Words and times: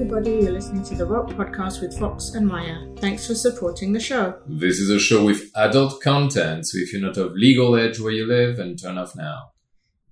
everybody. 0.00 0.30
You're 0.30 0.52
listening 0.52 0.82
to 0.84 0.94
the 0.94 1.04
Rope 1.04 1.28
Podcast 1.32 1.82
with 1.82 1.98
Fox 1.98 2.30
and 2.30 2.46
Maya. 2.46 2.86
Thanks 2.96 3.26
for 3.26 3.34
supporting 3.34 3.92
the 3.92 4.00
show. 4.00 4.40
This 4.46 4.78
is 4.78 4.88
a 4.88 4.98
show 4.98 5.22
with 5.26 5.50
adult 5.54 6.00
content, 6.00 6.66
so 6.66 6.78
if 6.78 6.90
you're 6.90 7.02
not 7.02 7.18
of 7.18 7.32
legal 7.32 7.76
age 7.76 8.00
where 8.00 8.10
you 8.10 8.26
live, 8.26 8.56
then 8.56 8.76
turn 8.76 8.96
off 8.96 9.14
now. 9.14 9.50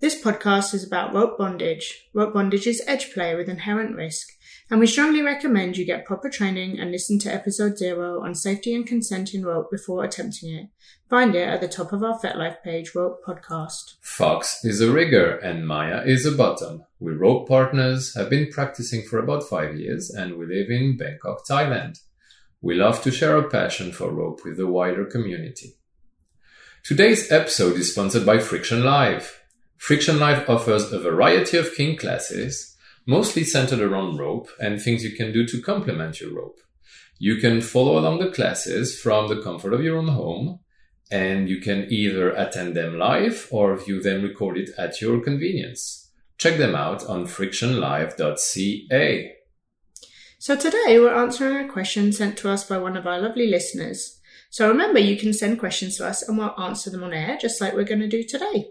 This 0.00 0.22
podcast 0.22 0.74
is 0.74 0.86
about 0.86 1.14
rope 1.14 1.38
bondage. 1.38 2.06
Rope 2.12 2.34
bondage 2.34 2.66
is 2.66 2.82
edge 2.86 3.14
play 3.14 3.34
with 3.34 3.48
inherent 3.48 3.96
risk, 3.96 4.28
and 4.70 4.80
we 4.80 4.86
strongly 4.86 5.22
recommend 5.22 5.76
you 5.76 5.84
get 5.84 6.04
proper 6.04 6.28
training 6.28 6.78
and 6.78 6.90
listen 6.90 7.18
to 7.20 7.32
episode 7.32 7.78
zero 7.78 8.22
on 8.22 8.34
safety 8.34 8.74
and 8.74 8.86
consent 8.86 9.32
in 9.32 9.44
rope 9.44 9.70
before 9.70 10.04
attempting 10.04 10.54
it. 10.54 10.68
Find 11.08 11.34
it 11.34 11.48
at 11.48 11.62
the 11.62 11.68
top 11.68 11.92
of 11.92 12.02
our 12.02 12.18
FetLife 12.18 12.62
page, 12.62 12.94
Rope 12.94 13.20
Podcast. 13.26 13.94
Fox 14.02 14.62
is 14.64 14.82
a 14.82 14.92
rigger 14.92 15.38
and 15.38 15.66
Maya 15.66 16.02
is 16.04 16.26
a 16.26 16.32
bottom. 16.32 16.84
We 17.00 17.12
rope 17.12 17.48
partners, 17.48 18.14
have 18.14 18.28
been 18.28 18.50
practicing 18.50 19.02
for 19.02 19.18
about 19.18 19.48
five 19.48 19.76
years, 19.76 20.10
and 20.10 20.36
we 20.36 20.44
live 20.44 20.68
in 20.68 20.98
Bangkok, 20.98 21.46
Thailand. 21.46 22.00
We 22.60 22.74
love 22.74 23.02
to 23.02 23.10
share 23.10 23.36
our 23.36 23.48
passion 23.48 23.92
for 23.92 24.12
rope 24.12 24.40
with 24.44 24.58
the 24.58 24.66
wider 24.66 25.06
community. 25.06 25.76
Today's 26.84 27.30
episode 27.32 27.76
is 27.76 27.92
sponsored 27.92 28.26
by 28.26 28.38
Friction 28.38 28.84
Live. 28.84 29.42
Friction 29.76 30.18
Live 30.18 30.48
offers 30.48 30.92
a 30.92 30.98
variety 30.98 31.56
of 31.56 31.74
kink 31.74 32.00
classes, 32.00 32.76
mostly 33.08 33.42
centered 33.42 33.80
around 33.80 34.18
rope 34.18 34.50
and 34.60 34.80
things 34.80 35.02
you 35.02 35.16
can 35.16 35.32
do 35.32 35.46
to 35.46 35.62
complement 35.62 36.20
your 36.20 36.34
rope. 36.34 36.60
You 37.18 37.36
can 37.36 37.62
follow 37.62 37.98
along 37.98 38.18
the 38.18 38.30
classes 38.30 39.00
from 39.00 39.28
the 39.28 39.40
comfort 39.40 39.72
of 39.72 39.82
your 39.82 39.96
own 39.96 40.08
home, 40.08 40.60
and 41.10 41.48
you 41.48 41.58
can 41.58 41.86
either 41.88 42.30
attend 42.30 42.76
them 42.76 42.98
live 42.98 43.48
or 43.50 43.74
view 43.76 44.02
them 44.02 44.22
recorded 44.22 44.68
at 44.76 45.00
your 45.00 45.20
convenience. 45.20 46.10
Check 46.36 46.58
them 46.58 46.74
out 46.74 47.06
on 47.06 47.24
frictionlive.ca. 47.24 49.32
So 50.38 50.54
today 50.54 51.00
we're 51.00 51.14
answering 51.14 51.64
a 51.64 51.72
question 51.72 52.12
sent 52.12 52.36
to 52.38 52.50
us 52.50 52.68
by 52.68 52.76
one 52.76 52.96
of 52.96 53.06
our 53.06 53.18
lovely 53.18 53.48
listeners. 53.48 54.20
So 54.50 54.68
remember, 54.68 55.00
you 55.00 55.16
can 55.16 55.32
send 55.32 55.58
questions 55.58 55.96
to 55.96 56.06
us 56.06 56.22
and 56.22 56.36
we'll 56.36 56.60
answer 56.60 56.90
them 56.90 57.02
on 57.02 57.14
air, 57.14 57.38
just 57.40 57.60
like 57.60 57.72
we're 57.72 57.84
going 57.84 58.00
to 58.00 58.08
do 58.08 58.22
today. 58.22 58.68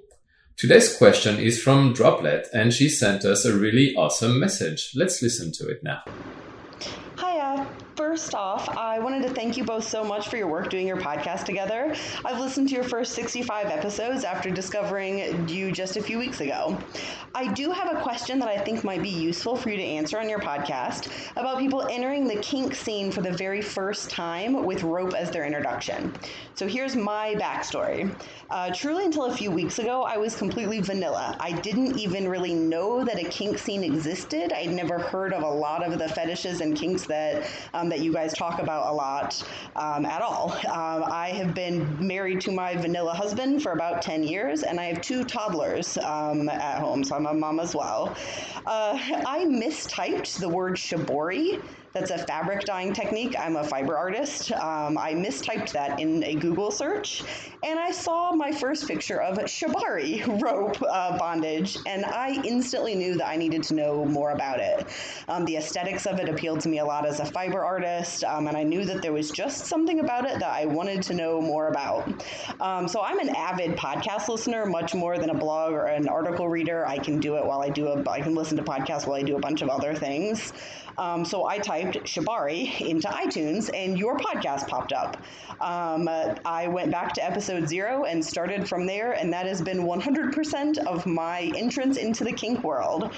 Today's 0.58 0.98
question 0.98 1.38
is 1.38 1.62
from 1.62 1.94
Droplet, 1.94 2.48
and 2.52 2.74
she 2.74 2.90
sent 2.90 3.24
us 3.24 3.46
a 3.46 3.56
really 3.56 3.94
awesome 3.94 4.40
message. 4.40 4.90
Let's 4.96 5.22
listen 5.22 5.52
to 5.52 5.68
it 5.68 5.84
now. 5.84 6.02
Hiya. 7.48 7.68
First 7.98 8.36
off, 8.36 8.70
I 8.78 9.00
wanted 9.00 9.24
to 9.24 9.30
thank 9.34 9.58
you 9.58 9.64
both 9.64 9.88
so 9.88 10.04
much 10.04 10.28
for 10.28 10.38
your 10.38 10.46
work 10.46 10.70
doing 10.70 10.86
your 10.86 10.98
podcast 10.98 11.46
together. 11.46 11.96
I've 12.24 12.40
listened 12.40 12.70
to 12.70 12.76
your 12.76 12.84
first 12.84 13.14
65 13.14 13.66
episodes 13.66 14.24
after 14.24 14.52
discovering 14.52 15.50
you 15.50 15.72
just 15.72 15.98
a 15.98 16.04
few 16.04 16.20
weeks 16.20 16.40
ago. 16.40 16.78
I 17.34 17.52
do 17.54 17.72
have 17.72 17.92
a 17.92 18.00
question 18.02 18.38
that 18.38 18.50
I 18.50 18.60
think 18.60 18.84
might 18.84 19.02
be 19.02 19.10
useful 19.10 19.56
for 19.56 19.72
you 19.72 19.78
to 19.78 19.84
answer 19.84 20.20
on 20.20 20.30
your 20.30 20.38
podcast 20.38 21.10
about 21.36 21.58
people 21.58 21.88
entering 21.90 22.28
the 22.28 22.36
kink 22.36 22.76
scene 22.76 23.12
for 23.12 23.22
the 23.22 23.32
very 23.32 23.64
first 23.64 24.12
time 24.12 24.64
with 24.64 24.84
rope 24.84 25.16
as 25.16 25.32
their 25.32 25.46
introduction. 25.46 26.14
So 26.54 26.68
here's 26.68 26.96
my 26.96 27.34
backstory. 27.34 28.16
Uh, 28.52 28.72
truly, 28.74 29.06
until 29.06 29.26
a 29.26 29.36
few 29.36 29.50
weeks 29.52 29.80
ago, 29.80 30.04
I 30.04 30.18
was 30.18 30.36
completely 30.36 30.82
vanilla. 30.82 31.36
I 31.40 31.52
didn't 31.52 31.98
even 31.98 32.28
really 32.28 32.54
know 32.54 33.04
that 33.04 33.20
a 33.20 33.28
kink 33.30 33.58
scene 33.58 33.84
existed. 33.84 34.54
I'd 34.54 34.72
never 34.72 35.00
heard 35.00 35.34
of 35.34 35.42
a 35.44 35.50
lot 35.50 35.86
of 35.86 35.98
the 35.98 36.08
fetishes 36.08 36.62
and 36.62 36.76
kinks 36.76 37.06
that 37.08 37.37
um, 37.74 37.90
that 37.90 38.00
you 38.00 38.14
guys 38.14 38.34
talk 38.34 38.60
about 38.60 38.92
a 38.92 38.94
lot 38.94 39.44
um, 39.76 40.06
at 40.06 40.22
all. 40.22 40.52
Um, 40.68 41.04
I 41.12 41.30
have 41.30 41.54
been 41.54 42.06
married 42.06 42.42
to 42.42 42.52
my 42.52 42.76
vanilla 42.76 43.14
husband 43.14 43.64
for 43.64 43.72
about 43.72 44.02
10 44.02 44.24
years, 44.24 44.64
and 44.64 44.80
I 44.80 44.86
have 44.86 45.02
two 45.02 45.24
toddlers 45.24 45.98
um, 46.00 46.50
at 46.50 46.80
home, 46.80 47.04
so 47.04 47.16
I'm 47.16 47.26
a 47.26 47.34
mom 47.34 47.60
as 47.60 47.76
well. 47.76 48.16
Uh, 48.66 48.98
I 49.26 49.46
mistyped 49.46 50.40
the 50.40 50.50
word 50.50 50.76
shibori 50.76 51.62
that's 52.00 52.12
a 52.12 52.18
fabric 52.20 52.64
dyeing 52.64 52.94
technique. 52.94 53.36
I'm 53.40 53.56
a 53.56 53.64
fiber 53.64 53.98
artist. 53.98 54.52
Um, 54.52 55.00
I 55.00 55.14
mistyped 55.14 55.72
that 55.72 56.00
in 56.00 56.24
a 56.24 56.36
Google 56.36 56.70
search, 56.70 57.24
and 57.64 57.80
I 57.80 57.92
saw 57.92 58.34
my 58.34 58.52
first 58.52 58.88
picture 58.88 59.20
of 59.20 59.38
shibari 59.40 60.24
rope 60.42 60.80
uh, 60.84 61.18
bondage, 61.18 61.78
and 61.88 62.06
I 62.06 62.40
instantly 62.44 62.94
knew 62.94 63.16
that 63.18 63.28
I 63.28 63.36
needed 63.36 63.64
to 63.64 63.74
know 63.74 64.06
more 64.06 64.32
about 64.32 64.60
it. 64.60 64.86
Um, 65.28 65.44
the 65.46 65.58
aesthetics 65.58 66.06
of 66.06 66.20
it 66.20 66.30
appealed 66.30 66.60
to 66.62 66.70
me 66.70 66.80
a 66.80 66.86
lot 66.86 67.06
as 67.06 67.20
a 67.20 67.26
fiber 67.26 67.66
artist, 67.66 68.24
um, 68.24 68.48
and 68.48 68.56
I 68.56 68.62
knew 68.62 68.86
that 68.86 69.02
there 69.02 69.14
was 69.14 69.32
just 69.32 69.66
something 69.66 70.00
about 70.00 70.30
it 70.30 70.40
that 70.40 70.52
I 70.52 70.66
wanted 70.66 71.02
to 71.04 71.16
know 71.16 71.42
more 71.42 71.70
about. 71.70 72.08
Um, 72.62 72.88
so 72.88 73.02
I'm 73.02 73.20
an 73.20 73.30
avid 73.30 73.76
podcast 73.76 74.28
listener, 74.28 74.68
much 74.68 74.94
more 74.94 75.18
than 75.18 75.32
a 75.32 75.36
blog 75.36 75.74
or 75.74 75.86
an 75.86 76.08
article 76.08 76.48
reader. 76.48 76.86
I 76.86 77.00
can 77.00 77.20
do 77.20 77.38
it 77.38 77.46
while 77.46 77.62
I 77.62 77.70
do 77.70 77.88
a. 77.88 78.08
I 78.08 78.22
can 78.22 78.36
listen 78.36 78.56
to 78.58 78.64
podcasts 78.64 79.08
while 79.08 79.18
I 79.18 79.24
do 79.24 79.36
a 79.36 79.40
bunch 79.40 79.64
of 79.64 79.70
other 79.70 79.96
things. 79.96 80.54
Um, 80.98 81.24
so 81.26 81.48
I 81.48 81.60
typed 81.60 81.98
Shibari 82.06 82.82
into 82.82 83.08
iTunes 83.08 83.70
and 83.74 83.98
your 83.98 84.18
podcast 84.18 84.68
popped 84.68 84.94
up. 84.94 85.18
Um, 85.62 86.08
uh, 86.08 86.36
I 86.46 86.68
went 86.68 86.92
back 86.92 87.14
to 87.14 87.24
episode 87.24 87.68
zero 87.68 88.06
and 88.06 88.24
started 88.24 88.68
from 88.68 88.86
there, 88.86 89.14
and 89.14 89.32
that 89.34 89.46
has 89.46 89.62
been 89.62 89.84
100% 89.84 90.78
of 90.80 91.06
my 91.06 91.52
entrance 91.56 91.98
into 91.98 92.24
the 92.24 92.32
kink 92.32 92.64
world. 92.64 93.14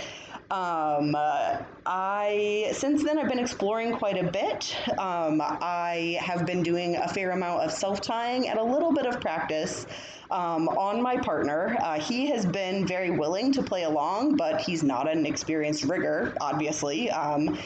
Um, 0.52 1.14
uh, 1.14 1.60
I 1.86 2.72
since 2.74 3.04
then 3.04 3.20
I've 3.20 3.30
been 3.30 3.38
exploring 3.38 3.94
quite 3.94 4.18
a 4.18 4.32
bit. 4.32 4.76
Um, 4.98 5.42
I 5.42 6.18
have 6.22 6.48
been 6.48 6.64
doing 6.64 6.96
a 6.96 7.08
fair 7.08 7.32
amount 7.32 7.62
of 7.62 7.72
self 7.72 8.02
tying 8.02 8.50
and 8.50 8.58
a 8.58 8.64
little 8.64 8.92
bit 8.92 9.06
of 9.06 9.22
practice 9.22 9.86
um, 10.32 10.68
on 10.70 11.02
my 11.02 11.18
partner. 11.18 11.78
Uh, 11.82 12.00
he 12.00 12.28
has 12.28 12.46
been 12.46 12.86
very 12.86 13.10
willing 13.12 13.52
to 13.54 13.64
play 13.64 13.84
along, 13.84 14.36
but 14.36 14.62
he's 14.62 14.84
not 14.84 15.10
an 15.10 15.26
experienced 15.26 15.84
rigger, 15.84 16.36
obviously. 16.42 17.10
Um, 17.10 17.58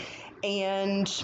and 0.43 1.23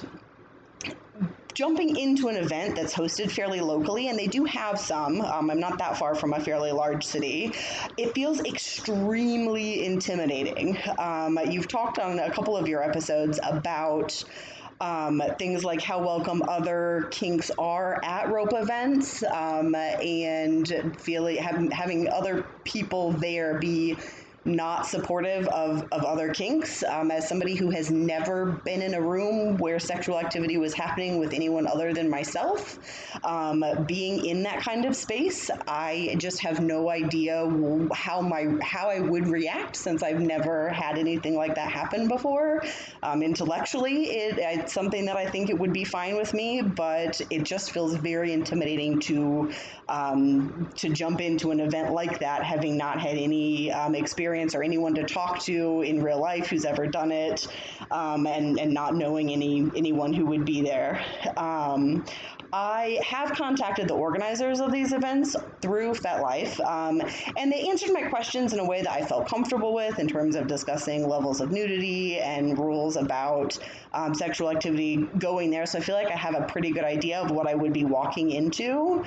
jumping 1.54 1.98
into 1.98 2.30
an 2.30 2.38
event 2.38 2.76
that's 2.76 2.94
hosted 2.94 3.30
fairly 3.30 3.60
locally, 3.60 4.08
and 4.08 4.18
they 4.18 4.28
do 4.28 4.46
have 4.46 4.80
some, 4.80 5.20
um, 5.20 5.50
I'm 5.50 5.60
not 5.60 5.78
that 5.80 5.98
far 5.98 6.16
from 6.16 6.32
a 6.34 6.40
fairly 6.40 6.72
large 6.72 7.06
city, 7.06 7.54
it 7.98 8.14
feels 8.14 8.40
extremely 8.42 9.84
intimidating. 9.84 10.78
Um, 10.98 11.38
you've 11.50 11.68
talked 11.68 12.00
on 12.00 12.20
a 12.20 12.32
couple 12.32 12.56
of 12.56 12.68
your 12.68 12.82
episodes 12.82 13.40
about. 13.44 14.24
Um, 14.82 15.22
things 15.38 15.66
like 15.66 15.82
how 15.82 16.00
welcome 16.02 16.42
other 16.48 17.10
kinks 17.12 17.52
are 17.58 18.00
at 18.02 18.30
rope 18.30 18.54
events 18.54 19.24
um, 19.24 19.76
and 19.76 20.96
feeling 20.98 21.36
having, 21.36 21.70
having 21.70 22.10
other 22.10 22.46
people 22.64 23.12
there 23.12 23.60
be 23.60 23.98
not 24.46 24.86
supportive 24.86 25.48
of, 25.48 25.88
of 25.92 26.04
other 26.04 26.34
kinks. 26.34 26.84
Um, 26.84 27.12
as 27.12 27.28
somebody 27.28 27.56
who 27.56 27.70
has 27.72 27.92
never 27.92 28.46
been 28.64 28.82
in 28.82 28.94
a 28.94 29.02
room 29.02 29.58
where 29.58 29.80
sexual 29.80 30.18
activity 30.18 30.58
was 30.58 30.74
happening 30.74 31.20
with 31.20 31.34
anyone 31.34 31.68
other 31.68 31.94
than 31.94 32.10
myself, 32.10 32.80
um, 33.24 33.64
being 33.88 34.26
in 34.26 34.44
that 34.44 34.62
kind 34.62 34.86
of 34.86 34.96
space, 34.96 35.50
I 35.68 36.16
just 36.18 36.42
have 36.42 36.60
no 36.60 36.90
idea 36.90 37.50
how 37.94 38.22
my 38.22 38.58
how 38.62 38.90
I 38.90 39.00
would 39.00 39.28
react 39.28 39.76
since 39.76 40.04
I've 40.04 40.22
never 40.22 40.70
had 40.70 40.98
anything 40.98 41.36
like 41.36 41.56
that 41.56 41.72
happen 41.72 42.08
before. 42.08 42.64
Um, 43.04 43.22
intellectually, 43.22 44.06
it, 44.06 44.38
it's 44.40 44.74
something 44.74 45.06
that 45.06 45.18
I 45.18 45.30
think 45.30 45.50
it 45.50 45.60
would 45.60 45.74
be 45.74 45.84
fine 45.84 46.16
with 46.16 46.34
me, 46.34 46.62
but 46.62 47.22
it 47.30 47.44
just 47.44 47.72
feels 47.72 47.94
very 47.96 48.34
intimidating 48.34 49.00
to 49.02 49.52
um, 49.88 50.70
to 50.78 50.90
jump 50.90 51.20
into 51.20 51.52
an 51.52 51.60
event 51.60 51.92
like 51.94 52.20
that, 52.20 52.44
having 52.44 52.78
not 52.78 53.00
had 53.00 53.18
any 53.18 53.72
um, 53.72 53.96
experience 54.30 54.54
or 54.54 54.62
anyone 54.62 54.94
to 54.94 55.04
talk 55.04 55.40
to 55.40 55.82
in 55.82 56.04
real 56.04 56.20
life 56.20 56.50
who's 56.50 56.64
ever 56.64 56.86
done 56.86 57.12
it, 57.12 57.48
um, 57.90 58.28
and 58.28 58.60
and 58.60 58.72
not 58.72 58.96
knowing 58.96 59.32
any 59.32 59.68
anyone 59.76 60.14
who 60.14 60.26
would 60.26 60.46
be 60.46 60.62
there. 60.62 61.04
Um, 61.36 62.06
I 62.54 63.00
have 63.06 63.32
contacted 63.32 63.88
the 63.88 63.94
organizers 63.96 64.60
of 64.60 64.72
these 64.72 64.92
events 64.92 65.36
through 65.62 65.94
FetLife, 65.94 66.60
um, 66.60 67.02
and 67.38 67.52
they 67.52 67.70
answered 67.70 67.92
my 67.92 68.04
questions 68.04 68.54
in 68.54 68.60
a 68.60 68.66
way 68.66 68.82
that 68.82 68.92
I 68.92 69.04
felt 69.04 69.28
comfortable 69.28 69.74
with 69.74 70.00
in 70.00 70.08
terms 70.08 70.36
of 70.36 70.48
discussing 70.48 71.08
levels 71.08 71.42
of 71.42 71.52
nudity 71.52 72.20
and 72.20 72.58
rules 72.58 72.98
about 72.98 73.58
um, 73.94 74.14
sexual 74.14 74.50
activity 74.50 75.08
going 75.18 75.50
there. 75.52 75.66
So 75.66 75.80
I 75.80 75.82
feel 75.82 75.96
like 75.96 76.12
I 76.12 76.18
have 76.18 76.36
a 76.36 76.46
pretty 76.48 76.72
good 76.72 76.86
idea 76.86 77.20
of 77.20 77.32
what 77.32 77.48
I 77.48 77.56
would 77.56 77.74
be 77.74 77.86
walking 77.86 78.32
into. 78.32 79.04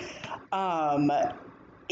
Um, 0.52 1.11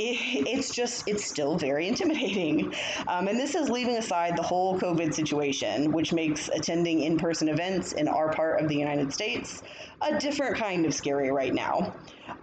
it, 0.01 0.49
it's 0.49 0.71
just 0.75 1.07
it's 1.07 1.25
still 1.25 1.57
very 1.57 1.87
intimidating. 1.89 2.75
Um, 3.07 3.29
and 3.29 3.39
this 3.39 3.55
is 3.55 3.69
leaving 3.69 3.97
aside 3.97 4.37
the 4.37 4.43
whole 4.43 4.79
covid 4.79 5.13
situation 5.15 5.93
which 5.93 6.13
makes 6.13 6.49
attending 6.49 7.01
in-person 7.01 7.49
events 7.49 7.93
in 7.93 8.09
our 8.09 8.33
part 8.33 8.61
of 8.61 8.69
the 8.69 8.77
united 8.77 9.13
states 9.13 9.63
a 10.03 10.19
different 10.19 10.57
kind 10.57 10.87
of 10.87 10.95
scary 10.95 11.31
right 11.31 11.53
now. 11.53 11.95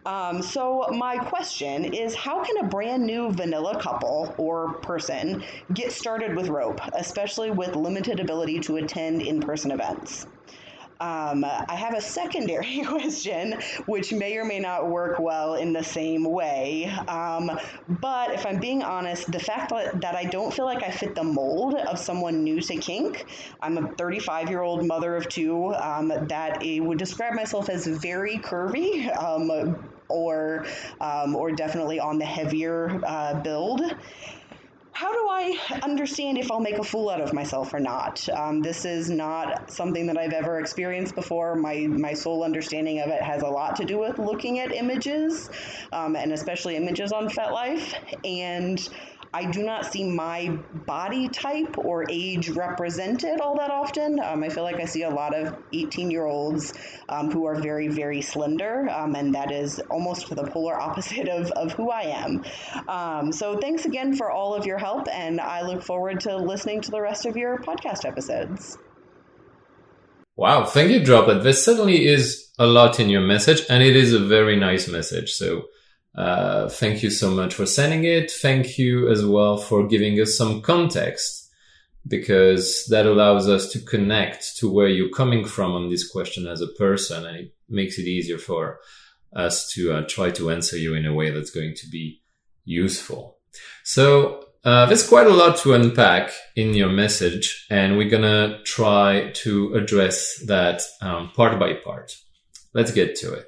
Um, 0.05 0.41
so 0.41 0.85
my 0.91 1.17
question 1.17 1.93
is 1.93 2.15
how 2.15 2.43
can 2.43 2.65
a 2.65 2.67
brand 2.67 3.05
new 3.05 3.31
vanilla 3.31 3.79
couple 3.81 4.33
or 4.37 4.73
person 4.75 5.43
get 5.73 5.91
started 5.91 6.35
with 6.35 6.49
rope 6.49 6.79
especially 6.93 7.51
with 7.51 7.75
limited 7.75 8.19
ability 8.19 8.59
to 8.61 8.77
attend 8.77 9.21
in-person 9.21 9.71
events 9.71 10.27
Um, 10.99 11.45
I 11.45 11.75
have 11.75 11.93
a 11.93 12.01
secondary 12.01 12.81
question, 12.85 13.59
which 13.85 14.11
may 14.11 14.37
or 14.37 14.45
may 14.45 14.59
not 14.59 14.89
work 14.89 15.19
well 15.19 15.55
in 15.55 15.73
the 15.73 15.83
same 15.83 16.23
way. 16.23 16.85
Um, 17.07 17.51
but 17.87 18.31
if 18.31 18.45
I'm 18.45 18.59
being 18.59 18.83
honest, 18.83 19.31
the 19.31 19.39
fact 19.39 19.69
that, 19.69 20.01
that 20.01 20.15
I 20.15 20.25
don't 20.25 20.53
feel 20.53 20.65
like 20.65 20.83
I 20.83 20.91
fit 20.91 21.15
the 21.15 21.23
mold 21.23 21.75
of 21.75 21.99
someone 21.99 22.43
new 22.43 22.61
to 22.61 22.77
kink, 22.77 23.25
I'm 23.61 23.77
a 23.77 23.87
35 23.93 24.49
year 24.49 24.61
old 24.61 24.85
mother 24.85 25.15
of 25.15 25.29
two 25.29 25.73
um, 25.75 26.07
that 26.07 26.63
would 26.63 26.97
describe 26.97 27.33
myself 27.33 27.69
as 27.69 27.85
very 27.85 28.37
curvy. 28.37 29.15
Um, 29.15 29.91
or, 30.09 30.65
um, 31.01 31.35
or 31.35 31.51
definitely 31.51 31.99
on 31.99 32.17
the 32.17 32.25
heavier 32.25 33.01
uh, 33.05 33.41
build 33.41 33.81
how 34.97 35.13
do 35.13 35.27
I 35.29 35.79
understand 35.83 36.39
if 36.39 36.51
I'll 36.51 36.59
make 36.59 36.79
a 36.79 36.83
fool 36.83 37.11
out 37.11 37.21
of 37.21 37.31
myself 37.31 37.71
or 37.71 37.79
not? 37.79 38.27
Um, 38.29 38.63
this 38.63 38.83
is 38.83 39.11
not 39.11 39.69
something 39.71 40.07
that 40.07 40.17
I've 40.17 40.33
ever 40.33 40.59
experienced 40.59 41.13
before. 41.13 41.55
My 41.55 41.85
my 41.87 42.15
sole 42.15 42.43
understanding 42.43 42.99
of 43.01 43.09
it 43.09 43.21
has 43.21 43.43
a 43.43 43.47
lot 43.47 43.75
to 43.75 43.85
do 43.85 43.99
with 43.99 44.17
looking 44.17 44.57
at 44.57 44.73
images, 44.73 45.51
um, 45.91 46.15
and 46.15 46.33
especially 46.33 46.77
images 46.77 47.11
on 47.11 47.29
FetLife. 47.29 47.93
And 48.25 48.89
I 49.33 49.45
do 49.45 49.63
not 49.63 49.85
see 49.85 50.03
my 50.09 50.49
body 50.85 51.27
type 51.27 51.77
or 51.77 52.05
age 52.09 52.49
represented 52.49 53.41
all 53.41 53.57
that 53.57 53.69
often. 53.69 54.19
Um, 54.19 54.43
I 54.43 54.49
feel 54.49 54.63
like 54.63 54.79
I 54.79 54.85
see 54.85 55.03
a 55.03 55.09
lot 55.09 55.35
of 55.35 55.55
18 55.73 56.09
year 56.11 56.25
olds 56.25 56.73
um, 57.09 57.31
who 57.31 57.45
are 57.45 57.55
very, 57.55 57.87
very 57.87 58.21
slender, 58.21 58.89
um, 58.89 59.15
and 59.15 59.35
that 59.35 59.51
is 59.51 59.79
almost 59.89 60.29
the 60.29 60.43
polar 60.45 60.79
opposite 60.87 61.27
of, 61.27 61.51
of 61.51 61.73
who 61.73 61.91
I 61.91 62.03
am. 62.03 62.43
Um, 62.87 63.31
so 63.31 63.57
thanks 63.57 63.85
again 63.85 64.15
for 64.15 64.31
all 64.31 64.55
of 64.55 64.65
your 64.65 64.77
help, 64.77 65.07
and 65.11 65.41
I 65.41 65.61
look 65.61 65.83
forward 65.83 66.21
to 66.21 66.37
listening 66.37 66.81
to 66.81 66.91
the 66.91 67.01
rest 67.01 67.25
of 67.25 67.35
your 67.35 67.57
podcast 67.57 68.05
episodes. 68.05 68.77
Wow, 70.35 70.65
thank 70.65 70.91
you, 70.91 71.03
Droplet. 71.03 71.43
There 71.43 71.53
certainly 71.53 72.05
is 72.05 72.51
a 72.59 72.67
lot 72.67 72.99
in 72.99 73.09
your 73.09 73.21
message, 73.21 73.63
and 73.69 73.81
it 73.83 73.95
is 73.95 74.13
a 74.13 74.19
very 74.19 74.55
nice 74.55 74.87
message. 74.87 75.31
So 75.31 75.63
uh, 76.17 76.67
thank 76.67 77.03
you 77.03 77.11
so 77.11 77.29
much 77.29 77.53
for 77.53 77.65
sending 77.65 78.03
it. 78.03 78.31
Thank 78.31 78.77
you 78.77 79.09
as 79.09 79.23
well 79.23 79.57
for 79.57 79.87
giving 79.87 80.19
us 80.19 80.35
some 80.35 80.61
context 80.61 81.51
because 82.07 82.85
that 82.89 83.05
allows 83.05 83.47
us 83.47 83.71
to 83.71 83.79
connect 83.79 84.57
to 84.57 84.71
where 84.71 84.87
you're 84.87 85.09
coming 85.09 85.45
from 85.45 85.73
on 85.73 85.89
this 85.89 86.09
question 86.09 86.47
as 86.47 86.61
a 86.61 86.67
person 86.67 87.25
and 87.25 87.37
it 87.37 87.53
makes 87.69 87.99
it 87.99 88.07
easier 88.07 88.37
for 88.37 88.79
us 89.35 89.71
to 89.73 89.93
uh, 89.93 90.01
try 90.07 90.31
to 90.31 90.49
answer 90.49 90.77
you 90.77 90.95
in 90.95 91.05
a 91.05 91.13
way 91.13 91.29
that's 91.29 91.51
going 91.51 91.75
to 91.75 91.87
be 91.89 92.21
useful. 92.65 93.37
So 93.83 94.47
uh, 94.63 94.85
there's 94.85 95.07
quite 95.07 95.27
a 95.27 95.33
lot 95.33 95.57
to 95.57 95.73
unpack 95.73 96.31
in 96.55 96.73
your 96.73 96.89
message, 96.89 97.67
and 97.69 97.97
we're 97.97 98.09
gonna 98.09 98.61
try 98.63 99.31
to 99.35 99.73
address 99.75 100.43
that 100.47 100.81
um, 101.01 101.31
part 101.31 101.57
by 101.59 101.73
part. 101.73 102.17
Let's 102.73 102.91
get 102.91 103.15
to 103.17 103.33
it. 103.33 103.46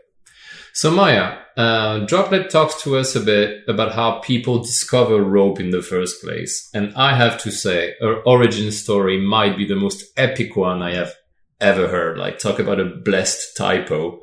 So 0.80 0.90
Maya, 0.90 1.40
uh, 1.58 2.06
Droplet 2.06 2.50
talks 2.50 2.82
to 2.84 2.96
us 2.96 3.14
a 3.14 3.20
bit 3.20 3.66
about 3.68 3.92
how 3.92 4.20
people 4.20 4.60
discover 4.60 5.22
rope 5.22 5.60
in 5.60 5.72
the 5.72 5.82
first 5.82 6.24
place. 6.24 6.70
And 6.74 6.94
I 6.96 7.18
have 7.18 7.38
to 7.42 7.52
say, 7.52 7.96
her 8.00 8.22
origin 8.22 8.72
story 8.72 9.20
might 9.20 9.58
be 9.58 9.68
the 9.68 9.76
most 9.76 10.06
epic 10.16 10.56
one 10.56 10.82
I 10.82 10.94
have 10.94 11.14
ever 11.60 11.90
heard. 11.90 12.18
Like 12.18 12.40
talk 12.40 12.60
about 12.60 12.80
a 12.80 12.86
blessed 12.86 13.58
typo. 13.58 14.22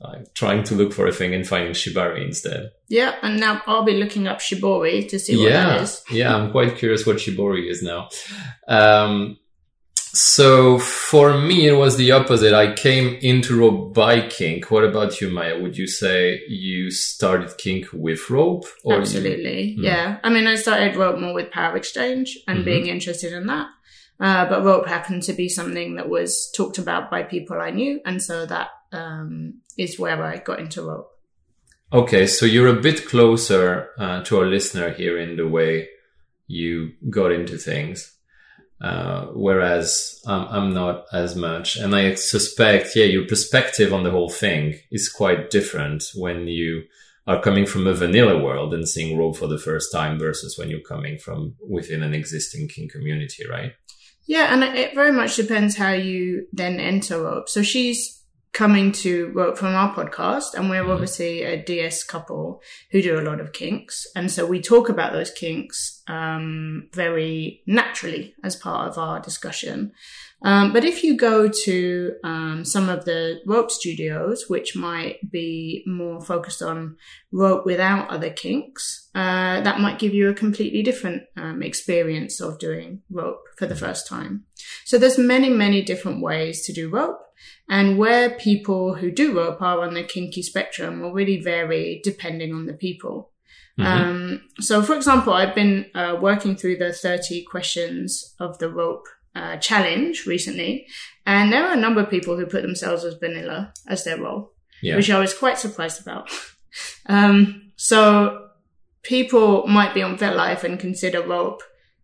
Like 0.00 0.34
trying 0.34 0.64
to 0.64 0.74
look 0.74 0.92
for 0.92 1.06
a 1.06 1.12
thing 1.12 1.34
and 1.34 1.46
finding 1.46 1.72
Shibari 1.72 2.26
instead. 2.26 2.72
Yeah, 2.88 3.14
and 3.22 3.38
now 3.38 3.62
I'll 3.68 3.84
be 3.84 3.94
looking 3.94 4.26
up 4.26 4.40
Shibori 4.40 5.08
to 5.08 5.20
see 5.20 5.36
what 5.36 5.52
yeah, 5.52 5.66
that 5.66 5.82
is. 5.82 6.02
yeah, 6.10 6.34
I'm 6.34 6.50
quite 6.50 6.78
curious 6.78 7.06
what 7.06 7.18
Shibori 7.18 7.70
is 7.70 7.84
now. 7.84 8.08
Um, 8.66 9.38
so 10.16 10.78
for 10.78 11.38
me, 11.38 11.66
it 11.68 11.74
was 11.74 11.98
the 11.98 12.12
opposite. 12.12 12.54
I 12.54 12.72
came 12.72 13.18
into 13.20 13.58
rope 13.58 13.92
by 13.92 14.26
kink. 14.26 14.70
What 14.70 14.82
about 14.82 15.20
you, 15.20 15.28
Maya? 15.28 15.60
Would 15.60 15.76
you 15.76 15.86
say 15.86 16.40
you 16.48 16.90
started 16.90 17.58
kink 17.58 17.88
with 17.92 18.30
rope? 18.30 18.64
Absolutely. 18.90 19.72
You... 19.72 19.82
Yeah. 19.84 20.18
I 20.24 20.30
mean, 20.30 20.46
I 20.46 20.54
started 20.54 20.96
rope 20.96 21.18
more 21.18 21.34
with 21.34 21.50
power 21.50 21.76
exchange 21.76 22.38
and 22.48 22.58
mm-hmm. 22.58 22.64
being 22.64 22.86
interested 22.86 23.34
in 23.34 23.46
that. 23.48 23.68
Uh, 24.18 24.48
but 24.48 24.64
rope 24.64 24.86
happened 24.86 25.22
to 25.24 25.34
be 25.34 25.50
something 25.50 25.96
that 25.96 26.08
was 26.08 26.50
talked 26.56 26.78
about 26.78 27.10
by 27.10 27.22
people 27.22 27.60
I 27.60 27.70
knew. 27.70 28.00
And 28.06 28.22
so 28.22 28.46
that 28.46 28.68
um, 28.92 29.60
is 29.76 29.98
where 29.98 30.24
I 30.24 30.38
got 30.38 30.60
into 30.60 30.82
rope. 30.82 31.10
Okay. 31.92 32.26
So 32.26 32.46
you're 32.46 32.68
a 32.68 32.80
bit 32.80 33.06
closer 33.06 33.90
uh, 33.98 34.22
to 34.24 34.38
our 34.38 34.46
listener 34.46 34.90
here 34.90 35.18
in 35.18 35.36
the 35.36 35.46
way 35.46 35.88
you 36.46 36.92
got 37.10 37.32
into 37.32 37.58
things. 37.58 38.15
Uh, 38.80 39.26
whereas 39.32 40.20
I'm 40.26 40.74
not 40.74 41.06
as 41.12 41.34
much. 41.34 41.76
And 41.76 41.96
I 41.96 42.14
suspect, 42.14 42.94
yeah, 42.94 43.06
your 43.06 43.26
perspective 43.26 43.92
on 43.92 44.04
the 44.04 44.10
whole 44.10 44.28
thing 44.28 44.74
is 44.90 45.08
quite 45.08 45.50
different 45.50 46.04
when 46.14 46.46
you 46.46 46.82
are 47.26 47.40
coming 47.40 47.66
from 47.66 47.86
a 47.86 47.94
vanilla 47.94 48.38
world 48.38 48.74
and 48.74 48.86
seeing 48.86 49.18
rope 49.18 49.36
for 49.36 49.48
the 49.48 49.58
first 49.58 49.90
time 49.90 50.18
versus 50.18 50.58
when 50.58 50.68
you're 50.68 50.80
coming 50.80 51.18
from 51.18 51.54
within 51.66 52.02
an 52.02 52.14
existing 52.14 52.68
kink 52.68 52.92
community, 52.92 53.44
right? 53.48 53.72
Yeah, 54.26 54.52
and 54.52 54.62
it 54.62 54.94
very 54.94 55.12
much 55.12 55.36
depends 55.36 55.76
how 55.76 55.92
you 55.92 56.46
then 56.52 56.78
enter 56.78 57.22
rope. 57.22 57.48
So 57.48 57.62
she's 57.62 58.22
coming 58.56 58.90
to 58.90 59.30
work 59.34 59.54
from 59.54 59.74
our 59.74 59.94
podcast 59.94 60.54
and 60.54 60.70
we're 60.70 60.80
mm-hmm. 60.80 60.92
obviously 60.92 61.42
a 61.42 61.62
DS 61.62 62.02
couple 62.02 62.62
who 62.90 63.02
do 63.02 63.20
a 63.20 63.20
lot 63.20 63.38
of 63.38 63.52
kinks. 63.52 64.06
And 64.16 64.30
so 64.30 64.46
we 64.46 64.62
talk 64.62 64.88
about 64.88 65.12
those 65.12 65.30
kinks, 65.30 66.02
um, 66.08 66.88
very 66.94 67.62
naturally 67.66 68.34
as 68.42 68.56
part 68.56 68.88
of 68.88 68.96
our 68.96 69.20
discussion. 69.20 69.92
Um, 70.40 70.72
but 70.72 70.84
if 70.84 71.04
you 71.04 71.18
go 71.18 71.48
to 71.64 72.14
um, 72.24 72.64
some 72.64 72.88
of 72.88 73.04
the 73.04 73.40
rope 73.46 73.70
studios, 73.70 74.46
which 74.48 74.74
might 74.74 75.30
be 75.30 75.84
more 75.86 76.22
focused 76.22 76.62
on 76.62 76.96
rope 77.32 77.66
without 77.66 78.08
other 78.08 78.30
kinks, 78.30 79.10
uh, 79.14 79.60
that 79.60 79.80
might 79.80 79.98
give 79.98 80.14
you 80.14 80.30
a 80.30 80.34
completely 80.34 80.82
different 80.82 81.24
um, 81.36 81.62
experience 81.62 82.40
of 82.40 82.58
doing 82.58 83.02
rope 83.10 83.42
for 83.58 83.66
the 83.66 83.74
mm-hmm. 83.74 83.84
first 83.84 84.08
time. 84.08 84.44
So 84.86 84.96
there's 84.96 85.18
many, 85.18 85.50
many 85.50 85.82
different 85.82 86.22
ways 86.22 86.64
to 86.64 86.72
do 86.72 86.88
rope. 86.88 87.20
And 87.68 87.98
where 87.98 88.30
people 88.30 88.94
who 88.94 89.10
do 89.10 89.36
rope 89.36 89.60
are 89.60 89.80
on 89.80 89.94
the 89.94 90.04
kinky 90.04 90.42
spectrum 90.42 91.00
will 91.00 91.12
really 91.12 91.40
vary 91.40 92.00
depending 92.02 92.52
on 92.52 92.66
the 92.66 92.72
people. 92.72 93.30
Mm-hmm. 93.78 94.02
Um, 94.02 94.42
so, 94.60 94.82
for 94.82 94.94
example, 94.94 95.32
I've 95.32 95.54
been 95.54 95.86
uh, 95.94 96.16
working 96.20 96.56
through 96.56 96.76
the 96.76 96.92
30 96.92 97.44
questions 97.44 98.34
of 98.40 98.58
the 98.58 98.70
rope 98.70 99.06
uh, 99.34 99.58
challenge 99.58 100.26
recently, 100.26 100.86
and 101.26 101.52
there 101.52 101.66
are 101.66 101.74
a 101.74 101.80
number 101.80 102.00
of 102.00 102.08
people 102.08 102.36
who 102.36 102.46
put 102.46 102.62
themselves 102.62 103.04
as 103.04 103.14
vanilla 103.14 103.74
as 103.86 104.04
their 104.04 104.18
role, 104.18 104.52
yeah. 104.82 104.96
which 104.96 105.10
I 105.10 105.18
was 105.18 105.36
quite 105.36 105.58
surprised 105.58 106.00
about. 106.00 106.30
um, 107.06 107.70
so, 107.76 108.48
people 109.02 109.66
might 109.66 109.92
be 109.92 110.02
on 110.02 110.16
FetLife 110.16 110.64
and 110.64 110.80
consider 110.80 111.20
rope 111.20 111.62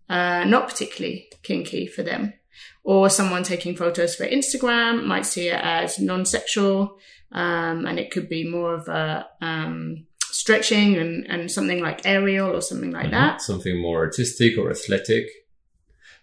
uh, 0.08 0.44
not 0.44 0.68
particularly 0.68 1.26
kinky 1.42 1.86
for 1.86 2.02
them 2.02 2.34
or 2.84 3.08
someone 3.08 3.42
taking 3.42 3.76
photos 3.76 4.14
for 4.14 4.26
Instagram 4.26 5.04
might 5.04 5.26
see 5.26 5.48
it 5.48 5.60
as 5.62 5.98
non-sexual, 5.98 6.98
um, 7.32 7.86
and 7.86 7.98
it 7.98 8.10
could 8.10 8.28
be 8.28 8.48
more 8.48 8.74
of 8.74 8.88
a 8.88 9.26
um, 9.40 10.06
stretching 10.20 10.96
and, 10.96 11.26
and 11.28 11.50
something 11.50 11.80
like 11.80 12.06
aerial 12.06 12.54
or 12.54 12.60
something 12.60 12.90
like 12.90 13.04
mm-hmm. 13.04 13.14
that. 13.14 13.42
Something 13.42 13.80
more 13.80 13.98
artistic 14.00 14.58
or 14.58 14.70
athletic. 14.70 15.26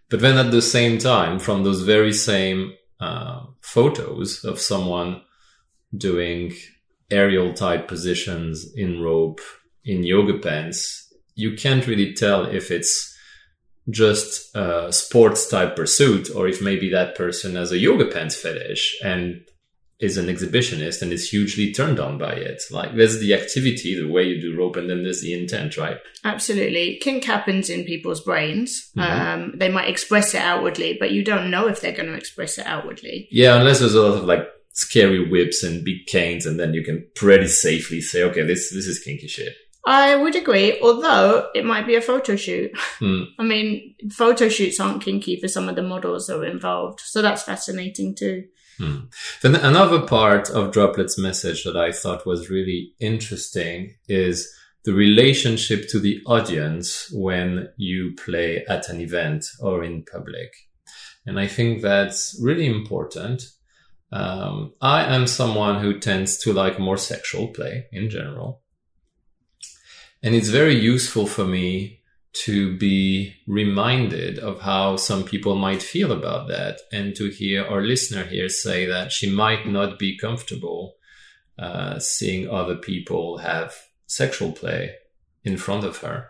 But 0.10 0.22
then 0.22 0.38
at 0.38 0.52
the 0.52 0.62
same 0.62 0.98
time, 0.98 1.40
from 1.40 1.64
those 1.64 1.84
very 1.84 2.14
same 2.14 2.74
uh, 3.00 3.46
photos 3.62 4.44
of 4.44 4.60
someone 4.60 5.22
doing 5.96 6.54
aerial 7.12 7.54
type 7.54 7.88
positions 7.88 8.72
in 8.76 9.02
rope 9.02 9.40
in 9.86 10.04
yoga 10.04 10.38
pants, 10.40 11.14
you 11.36 11.56
can't 11.56 11.88
really 11.88 12.14
tell 12.14 12.46
if 12.46 12.72
it's 12.72 13.09
just 13.90 14.56
a 14.56 14.92
sports 14.92 15.50
type 15.50 15.76
pursuit 15.76 16.30
or 16.36 16.48
if 16.48 16.62
maybe 16.62 16.90
that 16.90 17.16
person 17.16 17.56
has 17.56 17.72
a 17.72 17.78
yoga 17.78 18.06
pants 18.06 18.36
fetish 18.36 18.98
and 19.04 19.42
is 20.00 20.18
an 20.18 20.28
exhibitionist 20.28 21.02
and 21.02 21.12
is 21.12 21.30
hugely 21.30 21.74
turned 21.74 22.00
on 22.00 22.18
by 22.18 22.32
it. 22.32 22.62
Like 22.72 22.96
there's 22.96 23.20
the 23.20 23.34
activity, 23.34 24.00
the 24.00 24.10
way 24.10 24.24
you 24.24 24.42
do 24.42 24.58
rope, 24.58 24.78
and 24.78 24.90
then 24.90 25.04
there's 25.04 25.22
the 25.22 25.40
intent, 25.40 25.76
right? 25.78 25.98
Absolutely. 26.24 27.00
Kink 27.02 27.26
happens 27.26 27.70
in 27.70 27.84
people's 27.84 28.22
brains. 28.22 28.92
Mm-hmm. 28.98 29.44
Um, 29.44 29.54
they 29.58 29.70
might 29.70 29.90
express 29.90 30.34
it 30.34 30.42
outwardly, 30.42 30.96
but 31.00 31.12
you 31.12 31.24
don't 31.24 31.52
know 31.52 31.68
if 31.68 31.82
they're 31.82 31.92
going 31.92 32.08
to 32.08 32.16
express 32.16 32.58
it 32.58 32.66
outwardly. 32.66 33.28
Yeah, 33.30 33.58
unless 33.58 33.80
there's 33.80 33.96
a 33.96 34.02
lot 34.02 34.18
of 34.18 34.24
like 34.24 34.48
scary 34.72 35.30
whips 35.30 35.64
and 35.64 35.84
big 35.84 36.06
canes, 36.08 36.46
and 36.46 36.58
then 36.58 36.74
you 36.74 36.84
can 36.84 37.06
pretty 37.16 37.48
safely 37.48 38.00
say, 38.00 38.24
okay, 38.24 38.44
this 38.44 38.72
this 38.72 38.88
is 38.88 39.00
kinky 39.00 39.28
shit. 39.28 39.54
I 39.90 40.16
would 40.16 40.36
agree, 40.36 40.80
although 40.82 41.50
it 41.56 41.66
might 41.66 41.88
be 41.88 41.96
a 41.96 42.02
photo 42.02 42.36
shoot. 42.36 42.72
Hmm. 43.00 43.24
I 43.40 43.44
mean, 43.44 43.96
photo 44.12 44.50
shoots 44.50 44.80
aren't 44.80 45.04
kinky 45.04 45.40
for 45.40 45.48
some 45.48 45.70
of 45.70 45.76
the 45.76 45.82
models 45.82 46.28
that 46.28 46.38
are 46.38 46.46
involved, 46.46 47.00
so 47.00 47.22
that's 47.22 47.44
fascinating 47.44 48.14
too. 48.14 48.44
Hmm. 48.78 49.06
Then 49.42 49.56
another 49.56 50.02
part 50.02 50.50
of 50.50 50.72
Droplet's 50.72 51.18
message 51.18 51.64
that 51.64 51.78
I 51.78 51.94
thought 51.94 52.26
was 52.26 52.50
really 52.50 52.94
interesting 53.00 53.96
is 54.10 54.54
the 54.84 54.94
relationship 54.94 55.88
to 55.90 56.00
the 56.00 56.22
audience 56.26 57.10
when 57.14 57.70
you 57.78 58.16
play 58.16 58.66
at 58.68 58.90
an 58.90 59.00
event 59.00 59.46
or 59.62 59.84
in 59.84 60.04
public. 60.04 60.52
And 61.26 61.40
I 61.40 61.48
think 61.48 61.82
that's 61.82 62.38
really 62.42 62.68
important 62.68 63.44
Um, 64.12 64.74
I 64.82 65.04
am 65.16 65.28
someone 65.28 65.82
who 65.82 66.00
tends 66.00 66.38
to 66.40 66.54
like 66.54 66.80
more 66.80 66.98
sexual 66.98 67.50
play 67.50 67.86
in 67.92 68.10
general. 68.10 68.62
And 70.22 70.36
it's 70.36 70.50
very 70.50 70.76
useful 70.76 71.26
for 71.26 71.46
me 71.46 72.02
to 72.32 72.78
be 72.78 73.34
reminded 73.48 74.38
of 74.38 74.62
how 74.62 74.96
some 74.98 75.24
people 75.24 75.56
might 75.56 75.82
feel 75.82 76.12
about 76.12 76.48
that 76.48 76.80
and 76.92 77.16
to 77.16 77.30
hear 77.30 77.66
our 77.66 77.82
listener 77.82 78.24
here 78.24 78.50
say 78.50 78.86
that 78.86 79.12
she 79.12 79.30
might 79.30 79.68
not 79.68 79.98
be 79.98 80.18
comfortable 80.18 80.96
uh, 81.58 82.00
seeing 82.00 82.50
other 82.50 82.76
people 82.76 83.40
have 83.40 83.76
sexual 84.06 84.52
play 84.52 84.94
in 85.44 85.58
front 85.58 85.84
of 85.84 85.98
her. 85.98 86.30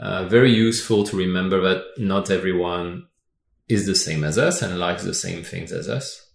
Uh, 0.00 0.24
very 0.24 0.52
useful 0.52 1.04
to 1.04 1.16
remember 1.16 1.60
that 1.60 1.84
not 1.98 2.30
everyone 2.30 3.06
is 3.68 3.86
the 3.86 3.94
same 3.94 4.24
as 4.24 4.38
us 4.38 4.62
and 4.62 4.78
likes 4.78 5.04
the 5.04 5.14
same 5.14 5.42
things 5.42 5.72
as 5.72 5.88
us. 5.88 6.30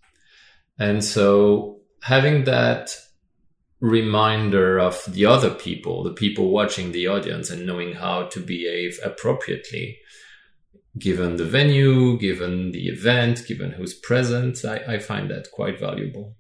And 0.78 1.04
so 1.04 1.82
having 2.02 2.46
that 2.46 2.96
reminder 3.84 4.80
of 4.80 5.04
the 5.10 5.26
other 5.26 5.50
people, 5.50 6.04
the 6.04 6.14
people 6.14 6.50
watching 6.52 6.94
the 6.94 7.06
audience 7.06 7.50
and 7.50 7.66
knowing 7.66 7.94
how 7.94 8.24
to 8.24 8.40
behave 8.40 8.98
appropriately, 9.04 10.00
given 10.98 11.36
the 11.36 11.44
venue, 11.44 12.18
given 12.18 12.72
the 12.72 12.88
event, 12.88 13.46
given 13.46 13.72
who's 13.72 13.94
present, 13.94 14.64
I, 14.64 14.94
I 14.94 15.00
find 15.00 15.30
that 15.30 15.52
quite 15.52 15.78
valuable. 15.78 16.34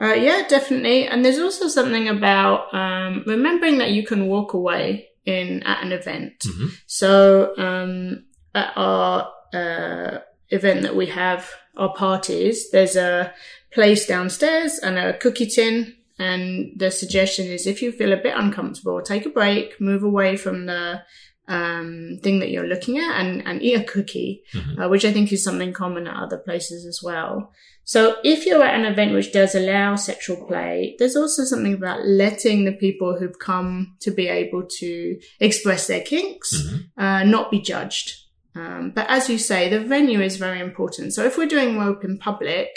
Uh, 0.00 0.14
yeah, 0.14 0.42
definitely. 0.48 1.06
And 1.06 1.24
there's 1.24 1.38
also 1.38 1.68
something 1.68 2.08
about 2.08 2.74
um, 2.74 3.22
remembering 3.26 3.78
that 3.78 3.92
you 3.92 4.04
can 4.04 4.26
walk 4.26 4.52
away 4.52 5.06
in 5.24 5.62
at 5.62 5.84
an 5.84 5.92
event. 5.92 6.40
Mm-hmm. 6.40 6.66
So 6.86 7.56
um, 7.58 8.24
at 8.56 8.72
our 8.74 9.30
uh, 9.54 10.18
event 10.48 10.82
that 10.82 10.96
we 10.96 11.06
have, 11.06 11.48
our 11.76 11.94
parties, 11.94 12.70
there's 12.70 12.96
a 12.96 13.32
place 13.72 14.04
downstairs 14.04 14.80
and 14.80 14.98
a 14.98 15.16
cookie 15.16 15.46
tin. 15.46 15.94
And 16.18 16.72
the 16.76 16.90
suggestion 16.90 17.46
is 17.46 17.66
if 17.66 17.80
you 17.82 17.92
feel 17.92 18.12
a 18.12 18.16
bit 18.16 18.34
uncomfortable, 18.36 19.00
take 19.02 19.24
a 19.26 19.30
break, 19.30 19.80
move 19.80 20.02
away 20.02 20.36
from 20.36 20.66
the 20.66 21.02
um, 21.50 22.18
thing 22.22 22.40
that 22.40 22.50
you're 22.50 22.66
looking 22.66 22.98
at 22.98 23.20
and, 23.20 23.42
and 23.46 23.62
eat 23.62 23.74
a 23.74 23.82
cookie, 23.84 24.42
Mhm. 24.54 24.84
uh, 24.84 24.88
which 24.90 25.06
I 25.06 25.12
think 25.12 25.32
is 25.32 25.42
something 25.42 25.72
common 25.72 26.06
at 26.06 26.14
other 26.16 26.36
places 26.36 26.84
as 26.84 27.00
well. 27.02 27.52
So 27.84 28.16
if 28.22 28.44
you're 28.44 28.62
at 28.62 28.78
an 28.78 28.84
event 28.84 29.14
which 29.14 29.32
does 29.32 29.54
allow 29.54 29.96
sexual 29.96 30.36
play, 30.46 30.94
there's 30.98 31.16
also 31.16 31.44
something 31.44 31.72
about 31.72 32.06
letting 32.06 32.66
the 32.66 32.72
people 32.72 33.16
who've 33.18 33.38
come 33.38 33.96
to 34.00 34.10
be 34.10 34.28
able 34.28 34.64
to 34.80 35.18
express 35.40 35.86
their 35.86 36.02
kinks, 36.02 36.52
Mhm. 36.54 36.80
uh, 36.98 37.24
not 37.24 37.50
be 37.50 37.60
judged. 37.62 38.12
Um, 38.58 38.92
but 38.96 39.06
as 39.08 39.28
you 39.30 39.38
say, 39.38 39.68
the 39.68 39.80
venue 39.80 40.20
is 40.20 40.36
very 40.36 40.60
important. 40.68 41.14
So 41.14 41.24
if 41.24 41.36
we're 41.38 41.46
doing 41.56 41.78
rope 41.78 42.02
in 42.04 42.18
public, 42.18 42.70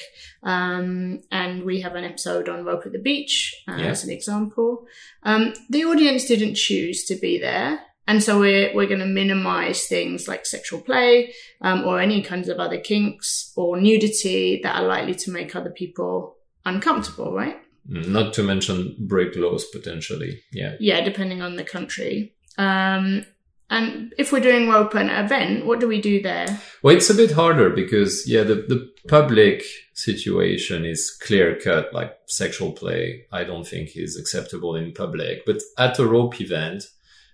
um, 0.44 1.22
and 1.32 1.64
we 1.64 1.82
have 1.82 1.96
an 1.96 2.04
episode 2.04 2.48
on 2.50 2.66
rope 2.66 2.86
at 2.86 2.92
the 2.92 3.00
beach 3.00 3.36
uh, 3.68 3.78
Yeah. 3.78 3.88
as 3.94 4.04
an 4.04 4.12
example, 4.12 4.86
um, 5.24 5.54
the 5.70 5.84
audience 5.86 6.26
didn't 6.26 6.56
choose 6.56 7.06
to 7.06 7.16
be 7.16 7.40
there. 7.40 7.80
And 8.08 8.22
so 8.22 8.40
we're, 8.40 8.74
we're 8.76 8.88
going 8.94 9.00
to 9.00 9.06
minimize 9.22 9.86
things 9.88 10.28
like 10.28 10.46
sexual 10.46 10.82
play, 10.82 11.34
um, 11.62 11.84
or 11.86 12.00
any 12.00 12.22
kinds 12.22 12.48
of 12.50 12.58
other 12.60 12.80
kinks 12.80 13.54
or 13.56 13.80
nudity 13.80 14.60
that 14.64 14.76
are 14.76 14.88
likely 14.88 15.16
to 15.16 15.32
make 15.32 15.56
other 15.56 15.70
people 15.72 16.36
uncomfortable, 16.66 17.34
right? 17.34 17.58
Not 17.88 18.34
to 18.36 18.44
mention 18.44 18.96
break 19.00 19.36
laws 19.36 19.66
potentially. 19.66 20.42
Yeah. 20.52 20.76
Yeah, 20.80 21.02
depending 21.04 21.42
on 21.42 21.56
the 21.56 21.64
country. 21.64 22.34
Um, 22.58 23.26
and 23.72 24.14
if 24.18 24.34
we're 24.34 24.42
doing 24.42 24.68
rope 24.68 24.94
an 24.96 25.10
event, 25.10 25.66
what 25.66 25.80
do 25.80 25.88
we 25.88 26.02
do 26.02 26.22
there? 26.22 26.60
Well, 26.84 26.94
it's 26.94 27.10
a 27.10 27.16
bit 27.16 27.32
harder 27.32 27.70
because, 27.70 28.28
yeah, 28.28 28.44
the, 28.44 28.56
the 28.56 28.92
public 29.08 29.64
situation 29.94 30.84
is 30.84 31.10
clear 31.10 31.58
cut, 31.58 31.94
like 31.94 32.18
sexual 32.28 32.74
play, 32.74 33.28
I 33.32 33.46
don't 33.46 33.66
think 33.66 33.96
is 33.96 34.20
acceptable 34.20 34.76
in 34.76 34.94
public. 34.94 35.46
But 35.46 35.62
at 35.78 36.00
a 36.00 36.06
rope 36.06 36.42
event, 36.42 36.84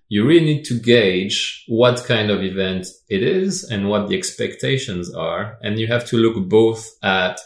you 0.09 0.27
really 0.27 0.45
need 0.45 0.63
to 0.65 0.79
gauge 0.79 1.65
what 1.67 2.05
kind 2.05 2.29
of 2.29 2.43
event 2.43 2.85
it 3.09 3.23
is 3.23 3.63
and 3.63 3.89
what 3.89 4.07
the 4.07 4.15
expectations 4.15 5.11
are. 5.11 5.57
And 5.63 5.79
you 5.79 5.87
have 5.87 6.05
to 6.09 6.17
look 6.17 6.47
both 6.47 6.87
at 7.01 7.39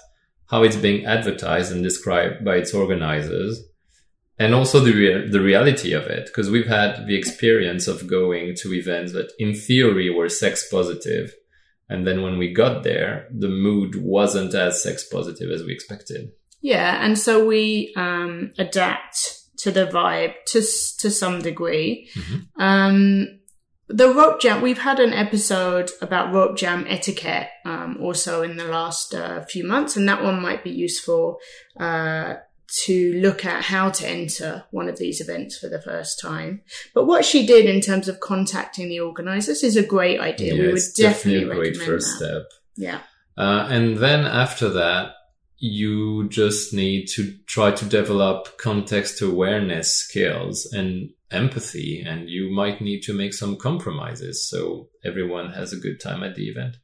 how 0.48 0.64
it's 0.64 0.76
being 0.76 1.06
advertised 1.06 1.72
and 1.72 1.82
described 1.82 2.44
by 2.44 2.58
its 2.58 2.74
organizers 2.74 3.64
and 4.42 4.52
also 4.60 4.78
the 4.80 4.94
rea- 5.02 5.28
the 5.36 5.44
reality 5.52 5.92
of 6.00 6.06
it 6.18 6.24
because 6.30 6.50
we've 6.54 6.72
had 6.80 6.92
the 7.08 7.18
experience 7.22 7.86
of 7.92 8.08
going 8.18 8.48
to 8.62 8.68
events 8.82 9.12
that 9.14 9.30
in 9.44 9.52
theory 9.68 10.08
were 10.18 10.30
sex 10.44 10.54
positive 10.76 11.28
and 11.92 12.00
then 12.08 12.20
when 12.26 12.36
we 12.42 12.48
got 12.64 12.76
there 12.84 13.14
the 13.44 13.54
mood 13.66 13.92
wasn't 14.18 14.54
as 14.66 14.82
sex 14.86 14.98
positive 15.16 15.50
as 15.56 15.62
we 15.66 15.72
expected 15.78 16.24
Yeah, 16.76 16.92
and 17.06 17.16
so 17.26 17.34
we 17.54 17.92
um, 18.06 18.34
adapt 18.66 19.16
to 19.64 19.70
the 19.78 19.86
vibe 19.98 20.34
to 20.52 20.60
to 21.02 21.08
some 21.22 21.38
degree. 21.50 21.90
Mhm. 22.22 22.40
Um, 22.68 22.96
the 24.02 24.10
rope 24.20 24.38
jam. 24.44 24.62
We've 24.62 24.84
had 24.90 25.00
an 25.00 25.14
episode 25.26 25.88
about 26.02 26.34
rope 26.38 26.56
jam 26.62 26.86
etiquette 26.98 27.50
um, 27.72 27.92
also 28.06 28.34
in 28.48 28.54
the 28.62 28.70
last 28.78 29.08
uh, 29.24 29.38
few 29.54 29.64
months, 29.74 29.98
and 29.98 30.08
that 30.10 30.24
one 30.24 30.40
might 30.48 30.64
be 30.64 30.84
useful 30.88 31.24
uh, 31.88 32.30
to 32.84 33.14
look 33.20 33.46
at 33.46 33.64
how 33.64 33.90
to 33.90 34.08
enter 34.08 34.64
one 34.72 34.88
of 34.88 34.98
these 34.98 35.20
events 35.20 35.58
for 35.58 35.68
the 35.68 35.82
first 35.82 36.20
time. 36.22 36.62
But 36.94 37.06
what 37.06 37.26
she 37.26 37.46
did 37.46 37.66
in 37.66 37.82
terms 37.82 38.08
of 38.08 38.20
contacting 38.20 38.90
the 38.90 39.02
organisers 39.02 39.64
is 39.64 39.76
a 39.76 39.86
great 39.86 40.20
idea. 40.20 40.54
we 40.54 40.68
would 40.68 40.76
it's 40.76 40.94
definitely, 40.94 41.52
a 41.52 41.56
great 41.56 41.78
first 41.78 42.20
that. 42.20 42.26
step 42.26 42.44
Yeah. 42.76 43.02
Uh, 43.38 43.68
and 43.70 43.98
then 43.98 44.26
after 44.26 44.70
that, 44.70 45.14
you 45.58 46.28
just 46.30 46.74
need 46.74 47.06
to 47.06 47.38
try 47.46 47.72
to 47.72 47.86
develop 47.86 48.58
context 48.58 49.22
awareness 49.22 49.96
skills 49.96 50.68
and 50.74 51.12
empathy, 51.30 52.04
and 52.06 52.30
you 52.30 52.52
might 52.52 52.82
need 52.82 53.02
to 53.02 53.14
make 53.14 53.34
some 53.34 53.56
compromises 53.56 54.50
so 54.50 54.90
everyone 55.06 55.52
has 55.52 55.72
a 55.72 55.78
good 55.78 56.00
time 56.02 56.24
at 56.24 56.36
the 56.36 56.50
event. 56.50 56.78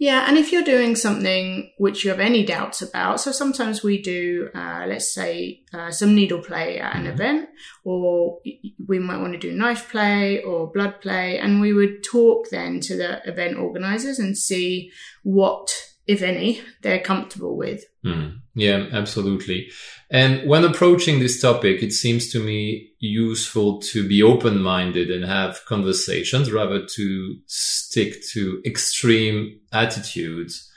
Yeah, 0.00 0.26
and 0.28 0.38
if 0.38 0.52
you're 0.52 0.62
doing 0.62 0.94
something 0.94 1.72
which 1.76 2.04
you 2.04 2.10
have 2.10 2.20
any 2.20 2.44
doubts 2.44 2.82
about, 2.82 3.20
so 3.20 3.32
sometimes 3.32 3.82
we 3.82 4.00
do, 4.00 4.48
uh, 4.54 4.84
let's 4.86 5.12
say, 5.12 5.62
uh, 5.74 5.90
some 5.90 6.14
needle 6.14 6.40
play 6.40 6.78
at 6.78 6.94
an 6.94 7.06
Mhm. 7.06 7.12
event, 7.14 7.48
or 7.82 8.40
we 8.86 9.00
might 9.00 9.20
want 9.20 9.32
to 9.32 9.38
do 9.40 9.52
knife 9.52 9.90
play 9.90 10.40
or 10.40 10.70
blood 10.70 11.00
play, 11.00 11.36
and 11.38 11.60
we 11.60 11.72
would 11.72 12.04
talk 12.04 12.48
then 12.50 12.78
to 12.80 12.96
the 12.96 13.20
event 13.28 13.58
organizers 13.58 14.20
and 14.20 14.38
see 14.38 14.92
what, 15.24 15.68
if 16.08 16.22
any, 16.22 16.62
they're 16.82 17.00
comfortable 17.00 17.56
with. 17.56 17.84
Mm. 18.04 18.38
Yeah, 18.54 18.86
absolutely. 18.92 19.70
And 20.10 20.48
when 20.48 20.64
approaching 20.64 21.20
this 21.20 21.40
topic, 21.40 21.82
it 21.82 21.92
seems 21.92 22.32
to 22.32 22.42
me 22.42 22.92
useful 22.98 23.80
to 23.92 24.08
be 24.08 24.22
open 24.22 24.60
minded 24.60 25.10
and 25.10 25.24
have 25.24 25.60
conversations 25.66 26.50
rather 26.50 26.84
to 26.94 27.36
stick 27.46 28.26
to 28.32 28.62
extreme 28.64 29.60
attitudes. 29.70 30.72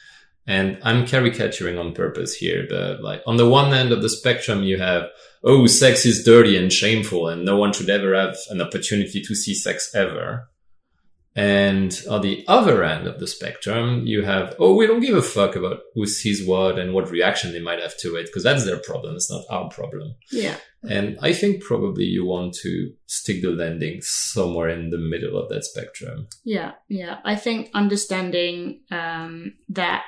And 0.45 0.77
I'm 0.83 1.07
caricaturing 1.07 1.77
on 1.77 1.93
purpose 1.93 2.33
here, 2.33 2.65
but 2.69 3.01
like 3.01 3.23
on 3.25 3.37
the 3.37 3.49
one 3.49 3.73
end 3.73 3.93
of 3.93 4.01
the 4.01 4.09
spectrum, 4.09 4.63
you 4.63 4.79
have, 4.79 5.03
oh, 5.45 5.65
sex 5.65 6.05
is 6.05 6.25
dirty 6.25 6.57
and 6.57 6.73
shameful 6.73 7.29
and 7.29 7.45
no 7.45 7.55
one 7.55 7.71
should 7.71 7.89
ever 7.89 8.13
have 8.13 8.35
an 8.49 8.61
opportunity 8.61 9.21
to 9.21 9.33
see 9.33 9.55
sex 9.55 9.95
ever. 9.95 10.49
And 11.33 11.97
on 12.09 12.21
the 12.21 12.43
other 12.47 12.83
end 12.83 13.07
of 13.07 13.19
the 13.19 13.27
spectrum, 13.27 14.05
you 14.05 14.23
have, 14.23 14.53
oh, 14.59 14.75
we 14.75 14.85
don't 14.85 14.99
give 14.99 15.15
a 15.15 15.21
fuck 15.21 15.55
about 15.55 15.79
who 15.95 16.05
sees 16.05 16.45
what 16.45 16.77
and 16.77 16.93
what 16.93 17.09
reaction 17.09 17.53
they 17.53 17.61
might 17.61 17.79
have 17.79 17.97
to 17.99 18.15
it, 18.17 18.25
because 18.25 18.43
that's 18.43 18.65
their 18.65 18.79
problem. 18.79 19.15
It's 19.15 19.31
not 19.31 19.45
our 19.49 19.69
problem. 19.69 20.15
Yeah. 20.31 20.57
And 20.83 21.17
I 21.21 21.31
think 21.31 21.63
probably 21.63 22.05
you 22.05 22.25
want 22.25 22.55
to 22.63 22.91
stick 23.05 23.41
the 23.41 23.51
landing 23.51 23.99
somewhere 24.01 24.67
in 24.69 24.89
the 24.89 24.97
middle 24.97 25.37
of 25.37 25.47
that 25.49 25.63
spectrum. 25.63 26.27
Yeah, 26.43 26.73
yeah. 26.89 27.19
I 27.23 27.35
think 27.35 27.69
understanding 27.73 28.81
um, 28.89 29.53
that 29.69 30.03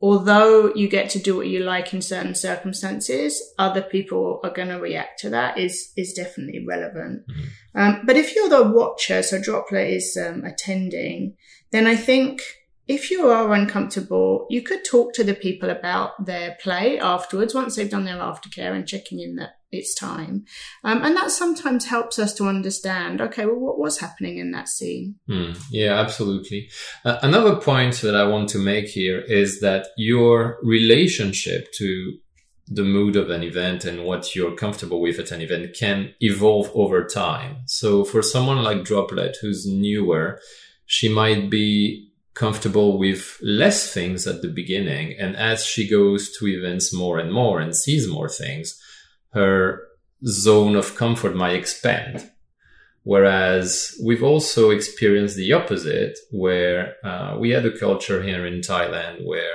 although 0.00 0.72
you 0.74 0.88
get 0.88 1.10
to 1.10 1.18
do 1.18 1.36
what 1.36 1.48
you 1.48 1.60
like 1.60 1.92
in 1.92 2.00
certain 2.00 2.34
circumstances, 2.34 3.42
other 3.58 3.82
people 3.82 4.40
are 4.44 4.52
going 4.52 4.68
to 4.68 4.78
react 4.78 5.20
to 5.20 5.30
that 5.30 5.58
is 5.58 5.92
is 5.96 6.12
definitely 6.12 6.64
relevant. 6.64 7.26
Mhm. 7.26 7.44
Um, 7.74 8.02
but 8.04 8.16
if 8.16 8.34
you're 8.34 8.48
the 8.48 8.70
watcher, 8.70 9.22
so 9.22 9.40
Droplet 9.40 9.90
is 9.90 10.16
um, 10.16 10.44
attending, 10.44 11.36
then 11.70 11.86
I 11.86 11.96
think 11.96 12.42
if 12.86 13.10
you 13.10 13.28
are 13.28 13.52
uncomfortable, 13.52 14.46
you 14.48 14.62
could 14.62 14.84
talk 14.84 15.12
to 15.12 15.22
the 15.22 15.34
people 15.34 15.68
about 15.68 16.24
their 16.24 16.56
play 16.62 16.98
afterwards 16.98 17.54
once 17.54 17.76
they've 17.76 17.90
done 17.90 18.06
their 18.06 18.16
aftercare 18.16 18.74
and 18.74 18.88
checking 18.88 19.20
in 19.20 19.36
that 19.36 19.57
it's 19.70 19.94
time. 19.94 20.44
Um, 20.84 21.02
and 21.04 21.16
that 21.16 21.30
sometimes 21.30 21.86
helps 21.86 22.18
us 22.18 22.34
to 22.34 22.44
understand, 22.44 23.20
okay, 23.20 23.46
well, 23.46 23.58
what 23.58 23.78
was 23.78 23.98
happening 23.98 24.38
in 24.38 24.52
that 24.52 24.68
scene? 24.68 25.16
Hmm. 25.26 25.52
yeah, 25.70 25.98
absolutely. 25.98 26.70
Uh, 27.04 27.18
another 27.22 27.56
point 27.56 28.00
that 28.00 28.16
I 28.16 28.26
want 28.26 28.48
to 28.50 28.58
make 28.58 28.86
here 28.86 29.20
is 29.20 29.60
that 29.60 29.88
your 29.96 30.58
relationship 30.62 31.72
to 31.74 32.18
the 32.70 32.82
mood 32.82 33.16
of 33.16 33.30
an 33.30 33.42
event 33.42 33.84
and 33.84 34.04
what 34.04 34.34
you're 34.34 34.54
comfortable 34.54 35.00
with 35.00 35.18
at 35.18 35.32
an 35.32 35.40
event 35.40 35.74
can 35.74 36.14
evolve 36.20 36.70
over 36.74 37.04
time. 37.04 37.56
So 37.66 38.04
for 38.04 38.22
someone 38.22 38.62
like 38.62 38.84
Droplet 38.84 39.38
who's 39.40 39.66
newer, 39.66 40.40
she 40.84 41.08
might 41.08 41.48
be 41.48 42.10
comfortable 42.34 42.98
with 42.98 43.38
less 43.42 43.92
things 43.92 44.26
at 44.26 44.42
the 44.42 44.48
beginning. 44.48 45.14
And 45.18 45.34
as 45.36 45.64
she 45.64 45.88
goes 45.88 46.36
to 46.38 46.46
events 46.46 46.92
more 46.92 47.18
and 47.18 47.32
more 47.32 47.58
and 47.58 47.74
sees 47.74 48.06
more 48.06 48.28
things, 48.28 48.80
her 49.30 49.82
zone 50.26 50.76
of 50.76 50.96
comfort 50.96 51.34
might 51.34 51.54
expand. 51.54 52.30
Whereas 53.04 53.98
we've 54.04 54.22
also 54.22 54.70
experienced 54.70 55.36
the 55.36 55.52
opposite, 55.52 56.18
where 56.30 56.96
uh, 57.04 57.36
we 57.38 57.50
had 57.50 57.64
a 57.64 57.78
culture 57.78 58.22
here 58.22 58.44
in 58.46 58.60
Thailand 58.60 59.24
where 59.26 59.54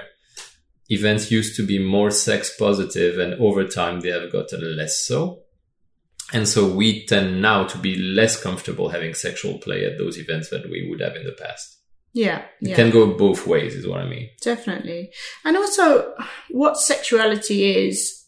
events 0.89 1.31
used 1.31 1.55
to 1.57 1.65
be 1.65 1.79
more 1.79 2.11
sex 2.11 2.55
positive 2.57 3.19
and 3.19 3.33
over 3.35 3.63
time 3.65 3.99
they 3.99 4.09
have 4.09 4.31
gotten 4.31 4.75
less 4.75 4.99
so. 4.99 5.39
And 6.31 6.47
so 6.47 6.67
we 6.67 7.05
tend 7.05 7.41
now 7.41 7.65
to 7.65 7.77
be 7.77 7.95
less 7.95 8.41
comfortable 8.41 8.89
having 8.89 9.13
sexual 9.13 9.59
play 9.59 9.85
at 9.85 9.99
those 9.99 10.17
events 10.17 10.49
than 10.49 10.69
we 10.71 10.87
would 10.89 10.99
have 11.01 11.15
in 11.15 11.25
the 11.25 11.33
past. 11.33 11.77
Yeah, 12.13 12.39
It 12.61 12.69
yeah. 12.69 12.75
can 12.75 12.91
go 12.91 13.15
both 13.17 13.45
ways, 13.47 13.73
is 13.75 13.87
what 13.87 13.99
I 13.99 14.07
mean. 14.07 14.29
Definitely. 14.41 15.11
And 15.45 15.57
also, 15.57 16.13
what 16.49 16.77
sexuality 16.77 17.87
is, 17.87 18.22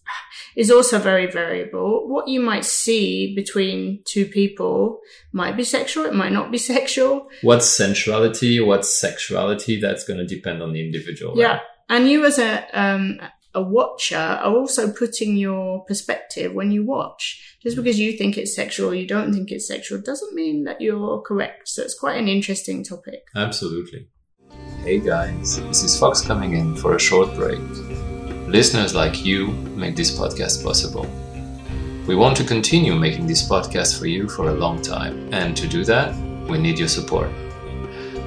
is 0.56 0.72
also 0.72 1.00
very 1.00 1.30
variable. 1.30 2.08
What 2.08 2.28
you 2.28 2.40
might 2.40 2.66
see 2.66 3.36
between 3.36 4.02
two 4.06 4.26
people 4.26 5.00
might 5.34 5.58
be 5.58 5.64
sexual, 5.64 6.06
it 6.06 6.14
might 6.14 6.32
not 6.32 6.52
be 6.52 6.58
sexual. 6.74 7.28
What's 7.42 7.68
sensuality? 7.68 8.66
What's 8.66 9.00
sexuality? 9.00 9.80
That's 9.80 10.04
going 10.04 10.20
to 10.20 10.26
depend 10.26 10.62
on 10.62 10.74
the 10.74 10.86
individual. 10.86 11.34
right? 11.34 11.42
Yeah. 11.42 11.60
And 11.90 12.10
you 12.10 12.26
as 12.26 12.40
a, 12.40 12.66
um, 12.74 13.20
a 13.54 13.62
watcher 13.62 14.18
are 14.18 14.54
also 14.54 14.92
putting 14.92 15.38
your 15.38 15.84
perspective 15.86 16.54
when 16.54 16.72
you 16.72 16.84
watch. 16.84 17.58
Just 17.62 17.76
because 17.76 18.00
you 18.00 18.14
think 18.14 18.38
it's 18.38 18.56
sexual 18.56 18.92
or 18.92 18.96
you 18.96 19.08
don't 19.08 19.34
think 19.34 19.52
it's 19.52 19.68
sexual 19.68 20.00
doesn't 20.02 20.34
mean 20.34 20.66
that 20.66 20.82
you're 20.82 21.22
correct. 21.22 21.68
So 21.70 21.82
it's 21.82 21.98
quite 21.98 22.18
an 22.18 22.28
interesting 22.28 22.84
topic. 22.84 23.24
Absolutely. 23.36 24.08
Hey 24.84 25.00
guys, 25.00 25.60
this 25.64 25.84
is 25.84 25.98
Fox 25.98 26.22
coming 26.22 26.54
in 26.54 26.76
for 26.76 26.96
a 26.96 27.00
short 27.00 27.34
break. 27.34 27.60
Listeners 28.48 28.94
like 28.94 29.26
you 29.26 29.48
make 29.76 29.96
this 29.96 30.16
podcast 30.16 30.64
possible. 30.64 31.08
We 32.06 32.16
want 32.16 32.38
to 32.38 32.44
continue 32.44 32.94
making 32.94 33.26
this 33.26 33.50
podcast 33.50 33.98
for 33.98 34.06
you 34.06 34.30
for 34.30 34.50
a 34.50 34.54
long 34.54 34.84
time, 34.84 35.34
and 35.34 35.58
to 35.58 35.68
do 35.68 35.84
that, 35.86 36.16
we 36.48 36.60
need 36.60 36.78
your 36.78 36.88
support. 36.88 37.32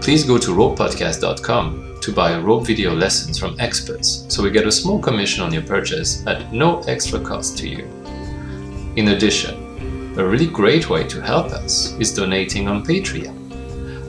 Please 0.01 0.25
go 0.25 0.37
to 0.37 0.51
ropepodcast.com 0.51 2.01
to 2.01 2.13
buy 2.13 2.37
rope 2.37 2.67
video 2.67 2.93
lessons 2.95 3.39
from 3.39 3.55
experts 3.61 4.25
so 4.29 4.43
we 4.43 4.51
get 4.51 4.67
a 4.67 4.73
small 4.73 4.99
commission 4.99 5.45
on 5.45 5.53
your 5.53 5.63
purchase 5.63 6.27
at 6.27 6.53
no 6.53 6.81
extra 6.81 7.21
cost 7.21 7.57
to 7.59 7.69
you. 7.69 7.85
In 8.97 9.09
addition, 9.09 9.55
a 10.19 10.27
really 10.27 10.49
great 10.49 10.91
way 10.91 11.05
to 11.05 11.23
help 11.23 11.53
us 11.53 11.93
is 12.01 12.13
donating 12.13 12.67
on 12.67 12.85
Patreon. 12.85 13.37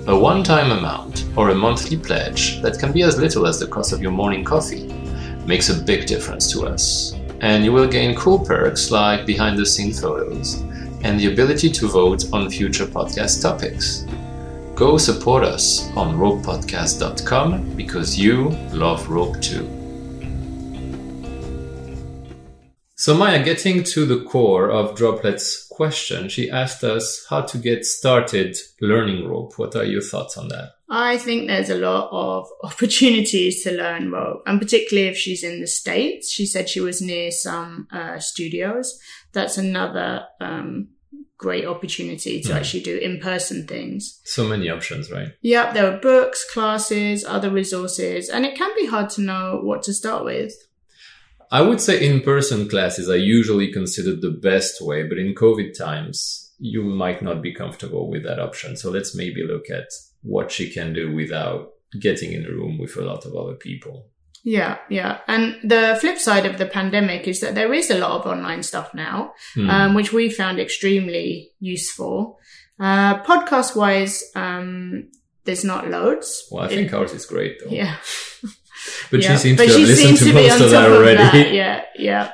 A 0.08 0.18
one 0.18 0.44
time 0.44 0.72
amount 0.72 1.26
or 1.38 1.50
a 1.50 1.56
monthly 1.56 1.98
pledge 1.98 2.64
that 2.64 2.80
can 2.80 2.92
be 2.92 3.04
as 3.04 3.20
little 3.20 3.46
as 3.46 3.60
the 3.60 3.68
cost 3.68 3.94
of 3.94 4.02
your 4.02 4.12
morning 4.12 4.44
coffee 4.44 4.99
makes 5.50 5.70
a 5.70 5.82
big 5.92 6.06
difference 6.06 6.52
to 6.52 6.68
us. 6.68 7.16
And 7.42 7.66
you 7.66 7.74
will 7.74 7.88
gain 7.88 8.16
cool 8.16 8.38
perks 8.38 8.92
like 8.92 9.26
behind 9.26 9.58
the 9.58 9.66
scenes 9.66 10.00
photos 10.00 10.62
and 11.04 11.20
the 11.20 11.32
ability 11.34 11.72
to 11.72 11.88
vote 11.88 12.32
on 12.32 12.52
future 12.52 12.86
podcast 12.86 13.42
topics. 13.42 14.06
Go 14.76 14.98
support 14.98 15.44
us 15.44 15.90
on 15.96 16.18
ropepodcast.com 16.18 17.76
because 17.76 18.18
you 18.18 18.50
love 18.72 19.10
rope 19.10 19.42
too. 19.42 19.79
So 23.00 23.16
Maya, 23.16 23.42
getting 23.42 23.86
to 23.86 24.06
the 24.06 24.26
core 24.26 24.70
of 24.70 24.94
Droplet's 24.94 25.66
question, 25.72 26.28
she 26.28 26.50
asked 26.52 26.84
us 26.84 27.26
how 27.30 27.40
to 27.44 27.58
get 27.58 27.86
started 27.86 28.58
learning 28.82 29.26
rope. 29.26 29.58
What 29.58 29.74
are 29.78 29.86
your 29.86 30.02
thoughts 30.02 30.38
on 30.38 30.50
that? 30.50 30.74
I 30.90 31.18
think 31.18 31.48
there's 31.48 31.70
a 31.70 31.76
lot 31.78 32.10
of 32.12 32.50
opportunities 32.64 33.64
to 33.64 33.72
learn 33.72 34.12
rope, 34.12 34.44
and 34.46 34.60
particularly 34.60 35.08
if 35.08 35.16
she's 35.18 35.46
in 35.46 35.62
the 35.62 35.68
States. 35.68 36.30
She 36.30 36.46
said 36.46 36.68
she 36.68 36.82
was 36.82 37.02
near 37.02 37.32
some 37.32 37.88
uh, 37.90 38.20
studios. 38.20 39.00
That's 39.32 39.58
another 39.58 40.26
um, 40.42 40.90
great 41.38 41.66
opportunity 41.66 42.42
to 42.42 42.50
Mhm. 42.50 42.56
actually 42.58 42.84
do 42.84 42.98
in 42.98 43.22
person 43.22 43.66
things. 43.66 44.20
So 44.26 44.46
many 44.46 44.70
options, 44.70 45.10
right? 45.10 45.30
Yep, 45.42 45.74
there 45.74 45.90
are 45.90 46.00
books, 46.02 46.46
classes, 46.52 47.24
other 47.24 47.50
resources, 47.50 48.28
and 48.28 48.46
it 48.46 48.58
can 48.58 48.72
be 48.76 48.88
hard 48.88 49.10
to 49.12 49.22
know 49.22 49.62
what 49.64 49.84
to 49.84 49.94
start 49.94 50.26
with. 50.26 50.52
I 51.52 51.62
would 51.62 51.82
say 51.82 52.06
in-person 52.06 52.70
classes 52.70 53.10
are 53.10 53.18
usually 53.18 53.72
considered 53.72 54.22
the 54.22 54.30
best 54.32 54.82
way, 54.82 55.04
but 55.04 55.18
in 55.18 55.34
COVID 55.34 55.76
times, 55.78 56.52
you 56.60 56.84
might 56.84 57.22
not 57.22 57.42
be 57.42 57.54
comfortable 57.54 58.10
with 58.10 58.24
that 58.24 58.40
option. 58.40 58.76
So 58.78 58.92
let's 58.92 59.16
maybe 59.16 59.44
look 59.44 59.70
at 59.70 59.88
what 60.22 60.52
she 60.52 60.70
can 60.72 60.94
do 60.94 61.14
without 61.16 61.70
getting 62.00 62.34
in 62.34 62.46
a 62.46 62.50
room 62.50 62.78
with 62.78 62.96
a 62.98 63.02
lot 63.02 63.26
of 63.26 63.34
other 63.36 63.56
people. 63.56 64.06
Yeah, 64.44 64.78
yeah. 64.90 65.20
And 65.28 65.56
the 65.64 65.98
flip 66.00 66.18
side 66.20 66.46
of 66.46 66.58
the 66.58 66.66
pandemic 66.66 67.28
is 67.28 67.40
that 67.42 67.56
there 67.56 67.74
is 67.74 67.90
a 67.90 67.98
lot 67.98 68.12
of 68.20 68.26
online 68.28 68.64
stuff 68.64 68.94
now, 68.94 69.34
Hmm. 69.56 69.70
um, 69.70 69.94
which 69.96 70.14
we 70.14 70.30
found 70.30 70.60
extremely 70.60 71.52
useful. 71.60 72.40
Uh, 72.80 73.22
podcast 73.24 73.76
wise, 73.76 74.24
um, 74.36 75.10
there's 75.46 75.66
not 75.66 75.90
loads. 75.90 76.48
well, 76.52 76.64
I 76.64 76.68
It- 76.68 76.76
think 76.76 76.94
ours 76.94 77.12
is 77.14 77.26
great 77.26 77.60
though. 77.60 77.72
yeah. 77.72 77.96
But 79.12 79.22
Yeah. 79.22 79.32
she 79.34 79.38
seems 79.38 79.58
But 79.58 79.66
to 79.68 79.72
have 79.72 79.82
listened 79.82 79.98
seems 80.08 80.20
to, 80.20 80.26
to 80.26 80.34
be 80.34 80.42
most 80.48 80.52
on 80.56 80.62
of 80.64 80.70
that 80.72 80.80
top 80.84 80.90
of 80.92 80.98
already. 80.98 81.18
that. 81.18 81.54
Yeah, 81.60 81.84
yeah. 81.96 82.32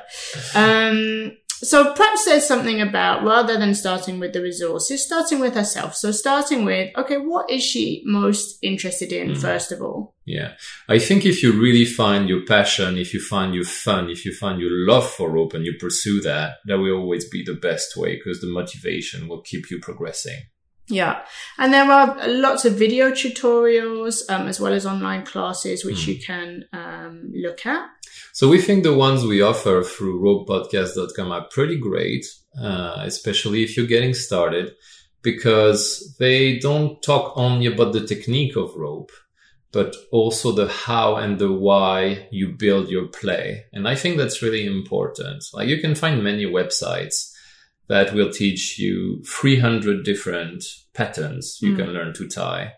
Um, 0.54 1.36
so 1.48 1.94
perhaps 1.94 2.26
there's 2.26 2.44
something 2.46 2.80
about 2.82 3.24
rather 3.24 3.58
than 3.58 3.74
starting 3.74 4.18
with 4.20 4.32
the 4.34 4.42
resources, 4.42 5.02
starting 5.04 5.40
with 5.40 5.54
herself. 5.54 5.94
So 5.96 6.12
starting 6.12 6.64
with, 6.66 6.90
okay, 6.96 7.16
what 7.16 7.50
is 7.50 7.62
she 7.62 8.02
most 8.04 8.58
interested 8.62 9.10
in 9.10 9.30
Mhm. 9.30 9.38
first 9.40 9.72
of 9.72 9.80
all? 9.80 10.14
Yeah. 10.26 10.52
I 10.88 10.98
think 10.98 11.24
if 11.24 11.42
you 11.42 11.52
really 11.52 11.86
find 11.86 12.28
your 12.28 12.44
passion, 12.44 12.98
if 12.98 13.14
you 13.14 13.20
find 13.20 13.54
your 13.54 13.64
fun, 13.64 14.10
if 14.10 14.24
you 14.26 14.32
find 14.34 14.60
your 14.60 14.70
love 14.86 15.10
for 15.10 15.30
rope 15.30 15.54
and 15.54 15.64
you 15.64 15.74
pursue 15.80 16.20
that, 16.22 16.56
that 16.66 16.78
will 16.78 16.98
always 16.98 17.26
be 17.28 17.42
the 17.42 17.54
best 17.54 17.96
way 17.96 18.16
because 18.16 18.40
the 18.40 18.48
motivation 18.48 19.26
will 19.28 19.40
keep 19.40 19.70
you 19.70 19.78
progressing. 19.80 20.40
Yeah. 20.88 21.22
And 21.58 21.72
there 21.72 21.90
are 21.90 22.28
lots 22.28 22.64
of 22.64 22.74
video 22.74 23.10
tutorials, 23.10 24.22
um, 24.28 24.46
as 24.46 24.60
well 24.60 24.72
as 24.72 24.86
online 24.86 25.24
classes, 25.24 25.84
which 25.84 26.02
Mhm. 26.04 26.06
you 26.06 26.18
can, 26.20 26.64
um, 26.72 27.32
look 27.34 27.66
at. 27.66 27.88
So 28.32 28.48
we 28.48 28.60
think 28.60 28.82
the 28.82 28.94
ones 28.94 29.24
we 29.24 29.40
offer 29.42 29.82
through 29.82 30.20
ropepodcast.com 30.20 31.32
are 31.32 31.48
pretty 31.50 31.76
great, 31.78 32.24
uh, 32.62 32.98
especially 33.04 33.64
if 33.64 33.76
you're 33.76 33.86
getting 33.86 34.14
started 34.14 34.74
because 35.22 36.14
they 36.20 36.58
don't 36.58 37.02
talk 37.02 37.32
only 37.36 37.66
about 37.66 37.92
the 37.92 38.06
technique 38.06 38.54
of 38.56 38.74
rope, 38.76 39.10
but 39.72 39.96
also 40.12 40.52
the 40.52 40.68
how 40.68 41.16
and 41.16 41.38
the 41.38 41.50
why 41.50 42.28
you 42.30 42.48
build 42.48 42.88
your 42.88 43.08
play. 43.08 43.64
And 43.72 43.88
I 43.88 43.96
think 43.96 44.18
that's 44.18 44.40
really 44.42 44.64
important. 44.66 45.42
Like 45.52 45.68
you 45.68 45.80
can 45.80 45.94
find 45.96 46.22
many 46.22 46.46
websites 46.46 47.32
that 47.88 48.12
will 48.14 48.30
teach 48.32 48.78
you 48.78 49.22
300 49.24 50.04
different 50.04 50.64
patterns 50.92 51.58
you 51.60 51.72
Mm. 51.72 51.76
can 51.76 51.92
learn 51.92 52.12
to 52.14 52.26
tie. 52.28 52.72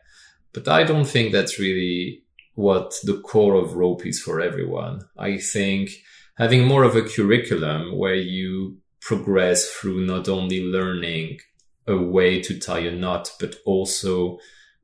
But 0.52 0.68
I 0.68 0.84
don't 0.84 1.06
think 1.06 1.32
that's 1.32 1.58
really 1.58 2.22
what 2.54 2.94
the 3.04 3.18
core 3.20 3.54
of 3.54 3.74
rope 3.74 4.04
is 4.06 4.20
for 4.20 4.40
everyone. 4.40 5.00
I 5.16 5.38
think 5.38 5.90
having 6.36 6.64
more 6.64 6.82
of 6.84 6.96
a 6.96 7.02
curriculum 7.02 7.96
where 7.96 8.16
you 8.16 8.78
progress 9.00 9.70
through 9.70 10.04
not 10.04 10.28
only 10.28 10.62
learning 10.62 11.38
a 11.86 11.96
way 11.96 12.40
to 12.42 12.58
tie 12.58 12.80
a 12.80 12.90
knot, 12.90 13.30
but 13.40 13.56
also 13.64 14.38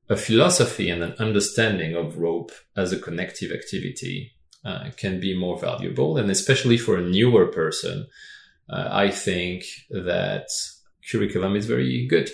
a 0.09 0.17
philosophy 0.17 0.89
and 0.89 1.03
an 1.03 1.15
understanding 1.19 1.95
of 1.97 2.19
rope 2.19 2.53
as 2.77 2.93
a 2.93 2.99
connective 2.99 3.51
activity 3.53 4.33
uh, 4.65 4.91
can 4.97 5.21
be 5.21 5.37
more 5.37 5.59
valuable. 5.59 6.17
And 6.17 6.31
especially 6.31 6.79
for 6.79 6.97
a 6.97 7.03
newer 7.03 7.47
person, 7.47 8.07
uh, 8.69 8.89
I 8.91 9.11
think 9.11 9.65
that 9.91 10.49
curriculum 11.11 11.57
is 11.57 11.67
very 11.67 12.07
good. 12.07 12.31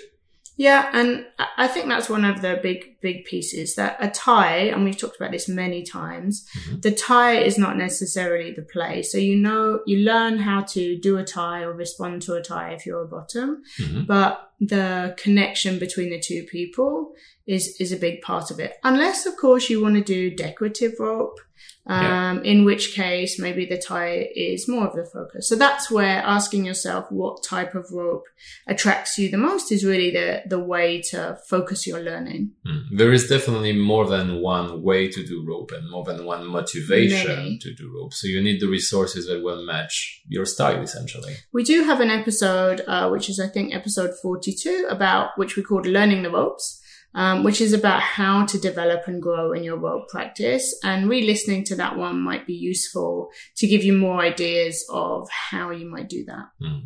Yeah, 0.57 0.91
and 0.93 1.27
I- 1.39 1.65
I 1.65 1.69
think 1.69 1.89
that's 1.89 2.09
one 2.11 2.25
of 2.25 2.43
the 2.43 2.59
big, 2.63 2.90
big 3.01 3.25
pieces 3.25 3.75
that 3.77 3.97
a 4.01 4.09
tie, 4.11 4.65
and 4.73 4.85
we've 4.85 4.97
talked 4.97 5.17
about 5.17 5.33
this 5.33 5.49
many 5.49 5.83
times, 5.83 6.47
Mhm. 6.69 6.83
the 6.83 6.91
tie 6.91 7.39
is 7.39 7.57
not 7.59 7.77
necessarily 7.77 8.53
the 8.53 8.63
play. 8.63 9.03
So 9.03 9.19
you 9.19 9.37
know, 9.37 9.81
you 9.87 9.99
learn 9.99 10.39
how 10.39 10.63
to 10.75 10.97
do 10.99 11.17
a 11.19 11.25
tie 11.25 11.63
or 11.63 11.73
respond 11.73 12.23
to 12.23 12.35
a 12.35 12.43
tie 12.43 12.73
if 12.73 12.85
you're 12.87 13.03
a 13.03 13.09
bottom, 13.09 13.63
Mhm. 13.79 14.07
but 14.07 14.51
the 14.61 15.15
connection 15.17 15.79
between 15.79 16.11
the 16.11 16.21
two 16.21 16.43
people 16.45 17.15
is, 17.47 17.77
is 17.81 17.91
a 17.93 17.97
big 17.97 18.21
part 18.21 18.51
of 18.51 18.61
it. 18.61 18.75
Unless, 18.85 19.27
of 19.27 19.37
course, 19.37 19.71
you 19.71 19.81
want 19.83 19.95
to 19.97 20.03
do 20.03 20.31
decorative 20.31 20.93
rope. 21.01 21.39
Um, 21.87 22.03
Yeah. 22.05 22.41
in 22.53 22.65
which 22.65 22.95
case 22.95 23.39
maybe 23.39 23.65
the 23.67 23.77
tie 23.79 24.31
is 24.35 24.69
more 24.69 24.87
of 24.87 24.95
the 24.95 25.05
focus. 25.05 25.49
So 25.49 25.57
that's 25.57 25.91
where 25.91 26.19
asking 26.37 26.65
yourself 26.67 27.11
what 27.11 27.43
type 27.43 27.75
of 27.75 27.91
rope 27.91 28.25
attracts 28.67 29.19
you 29.19 29.31
the 29.31 29.39
most 29.39 29.73
is 29.73 29.85
really 29.85 30.11
the, 30.11 30.43
the 30.47 30.59
way 30.59 31.01
to 31.11 31.39
focus 31.49 31.87
your 31.87 32.01
learning. 32.01 32.53
Mm. 32.67 32.90
There 32.91 33.13
is 33.13 33.29
definitely 33.29 33.73
more 33.73 34.07
than 34.07 34.41
one 34.41 34.83
way 34.83 35.09
to 35.09 35.25
do 35.25 35.45
rope 35.47 35.71
and 35.73 35.89
more 35.91 36.05
than 36.05 36.25
one 36.25 36.47
motivation 36.47 37.37
Many. 37.37 37.59
to 37.59 37.75
do 37.75 37.93
rope. 37.95 38.13
So 38.13 38.27
you 38.27 38.43
need 38.43 38.61
the 38.61 38.69
resources 38.69 39.27
that 39.27 39.43
will 39.43 39.65
match 39.65 40.23
your 40.29 40.45
style 40.45 40.83
essentially. 40.83 41.35
We 41.53 41.63
do 41.63 41.85
have 41.85 42.01
an 42.01 42.11
episode, 42.11 42.83
uh, 42.87 43.09
which 43.09 43.29
is 43.29 43.39
I 43.39 43.49
think 43.49 43.75
episode 43.75 44.13
42 44.23 44.89
about 44.91 45.31
which 45.37 45.57
we 45.57 45.63
called 45.63 45.87
learning 45.87 46.23
the 46.23 46.31
ropes. 46.31 46.79
um, 47.15 47.43
which 47.43 47.61
is 47.61 47.73
about 47.73 48.01
how 48.01 48.47
to 48.47 48.57
develop 48.59 49.09
and 49.09 49.21
grow 49.21 49.53
in 49.53 49.65
your 49.65 49.77
rope 49.77 50.09
practice. 50.09 50.79
And 50.85 51.09
re-listening 51.09 51.65
to 51.65 51.75
that 51.77 51.97
one 51.97 52.21
might 52.21 52.47
be 52.47 52.55
useful 52.55 53.31
to 53.57 53.67
give 53.67 53.83
you 53.83 53.93
more 53.93 54.21
ideas 54.21 54.87
of 54.89 55.29
how 55.29 55.71
you 55.71 55.91
might 55.91 56.09
do 56.09 56.25
that. 56.27 56.47
Mm. 56.63 56.85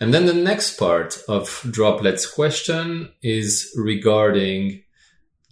And 0.00 0.14
then 0.14 0.26
the 0.26 0.34
next 0.34 0.78
part 0.78 1.18
of 1.28 1.48
Droplet's 1.70 2.26
question 2.26 3.12
is 3.22 3.72
regarding 3.76 4.82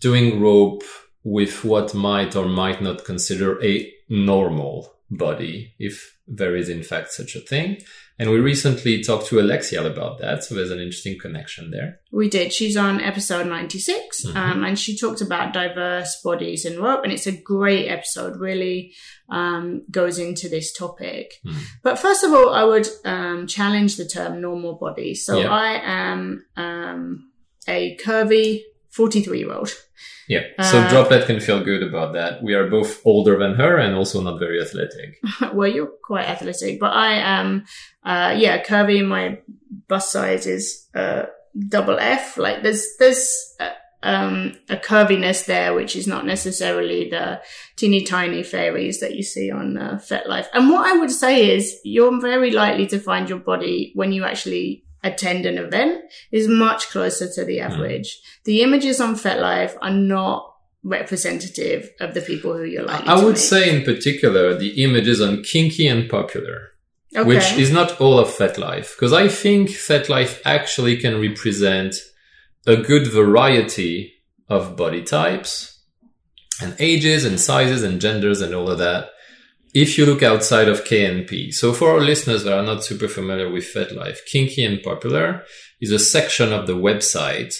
doing 0.00 0.40
rope 0.40 0.82
with 1.24 1.64
what 1.64 1.94
might 1.94 2.36
or 2.36 2.46
might 2.46 2.80
not 2.80 3.04
consider 3.04 3.62
a 3.64 3.92
normal 4.08 4.94
body, 5.10 5.74
if 5.78 6.16
there 6.26 6.56
is 6.56 6.68
in 6.68 6.82
fact 6.82 7.12
such 7.12 7.34
a 7.36 7.40
thing. 7.40 7.78
And 8.18 8.30
we 8.30 8.38
recently 8.38 9.02
talked 9.02 9.26
to 9.26 9.40
Alexia 9.40 9.84
about 9.84 10.18
that, 10.20 10.42
so 10.42 10.54
there's 10.54 10.70
an 10.70 10.78
interesting 10.78 11.18
connection 11.18 11.70
there. 11.70 12.00
We 12.10 12.30
did. 12.30 12.50
She's 12.50 12.76
on 12.76 12.98
episode 13.00 13.46
96, 13.46 14.24
mm-hmm. 14.24 14.36
um, 14.36 14.64
and 14.64 14.78
she 14.78 14.96
talked 14.96 15.20
about 15.20 15.52
diverse 15.52 16.18
bodies 16.24 16.64
in 16.64 16.80
rope, 16.80 17.04
and 17.04 17.12
it's 17.12 17.26
a 17.26 17.32
great 17.36 17.88
episode, 17.88 18.40
really 18.40 18.94
um, 19.28 19.82
goes 19.90 20.18
into 20.18 20.48
this 20.48 20.72
topic. 20.72 21.34
Mm. 21.44 21.56
But 21.82 21.98
first 21.98 22.24
of 22.24 22.32
all, 22.32 22.54
I 22.54 22.64
would 22.64 22.88
um, 23.04 23.46
challenge 23.46 23.96
the 23.96 24.06
term 24.06 24.40
normal 24.40 24.76
body. 24.76 25.14
So 25.14 25.40
yeah. 25.40 25.50
I 25.50 25.80
am 25.84 26.46
um, 26.56 27.30
a 27.68 27.98
curvy 27.98 28.62
43 28.96 29.38
year 29.38 29.52
old. 29.52 29.70
Yeah. 30.28 30.40
So 30.60 30.80
uh, 30.80 30.90
Droplet 30.90 31.26
can 31.26 31.38
feel 31.38 31.62
good 31.62 31.82
about 31.82 32.14
that. 32.14 32.42
We 32.42 32.54
are 32.54 32.68
both 32.68 33.00
older 33.04 33.38
than 33.38 33.54
her 33.54 33.76
and 33.76 33.94
also 33.94 34.20
not 34.20 34.40
very 34.40 34.60
athletic. 34.60 35.20
well, 35.54 35.68
you're 35.68 35.92
quite 36.02 36.28
athletic, 36.28 36.80
but 36.80 36.92
I 36.92 37.14
am, 37.14 37.64
uh, 38.04 38.34
yeah, 38.36 38.62
curvy. 38.64 39.06
My 39.06 39.38
bust 39.86 40.10
size 40.10 40.46
is, 40.46 40.88
uh, 40.94 41.26
double 41.68 41.98
F. 41.98 42.36
Like 42.38 42.62
there's, 42.62 42.86
there's, 42.98 43.54
uh, 43.60 43.70
um, 44.02 44.56
a 44.68 44.76
curviness 44.76 45.46
there, 45.46 45.74
which 45.74 45.96
is 45.96 46.06
not 46.06 46.24
necessarily 46.24 47.10
the 47.10 47.40
teeny 47.76 48.02
tiny 48.02 48.42
fairies 48.42 49.00
that 49.00 49.14
you 49.14 49.22
see 49.22 49.50
on 49.50 49.76
uh, 49.76 50.00
FetLife. 50.02 50.46
And 50.52 50.70
what 50.70 50.86
I 50.86 50.98
would 50.98 51.10
say 51.10 51.50
is 51.54 51.80
you're 51.84 52.20
very 52.20 52.50
likely 52.50 52.86
to 52.88 53.00
find 53.00 53.28
your 53.28 53.40
body 53.40 53.92
when 53.94 54.12
you 54.12 54.24
actually 54.24 54.85
attend 55.06 55.46
an 55.46 55.58
event 55.58 56.02
is 56.32 56.48
much 56.48 56.88
closer 56.90 57.28
to 57.32 57.44
the 57.44 57.58
hmm. 57.58 57.64
average. 57.64 58.08
Mm. 58.08 58.44
The 58.44 58.62
images 58.62 59.00
on 59.00 59.14
FetLife 59.14 59.76
are 59.80 59.90
not 59.90 60.52
representative 60.82 61.90
of 62.00 62.14
the 62.14 62.20
people 62.20 62.56
who 62.56 62.64
you're 62.64 62.84
likely 62.84 63.08
I 63.08 63.16
would 63.16 63.34
meet. 63.34 63.38
say 63.38 63.76
in 63.76 63.84
particular 63.84 64.56
the 64.56 64.82
images 64.84 65.20
on 65.20 65.42
Kinky 65.42 65.88
and 65.88 66.08
Popular. 66.08 66.72
Okay. 67.16 67.26
Which 67.26 67.52
is 67.52 67.70
not 67.70 67.98
all 68.00 68.18
of 68.18 68.28
FetLife, 68.28 68.94
because 68.94 69.12
I 69.12 69.28
think 69.28 69.70
FetLife 69.70 70.42
actually 70.44 70.98
can 70.98 71.18
represent 71.20 71.94
a 72.66 72.76
good 72.76 73.06
variety 73.06 74.12
of 74.48 74.76
body 74.76 75.02
types 75.02 75.80
and 76.60 76.76
ages 76.78 77.24
and 77.24 77.40
sizes 77.40 77.82
and 77.82 78.00
genders 78.00 78.40
and 78.42 78.54
all 78.54 78.68
of 78.68 78.78
that 78.78 79.10
if 79.76 79.98
you 79.98 80.06
look 80.06 80.22
outside 80.22 80.70
of 80.70 80.84
KNP, 80.84 81.52
so 81.52 81.74
for 81.74 81.90
our 81.90 82.00
listeners 82.00 82.44
that 82.44 82.58
are 82.58 82.62
not 82.62 82.82
super 82.82 83.08
familiar 83.08 83.50
with 83.50 83.64
FetLife, 83.64 84.24
Kinky 84.24 84.64
and 84.64 84.82
Popular 84.82 85.44
is 85.82 85.92
a 85.92 85.98
section 85.98 86.50
of 86.50 86.66
the 86.66 86.72
website 86.72 87.54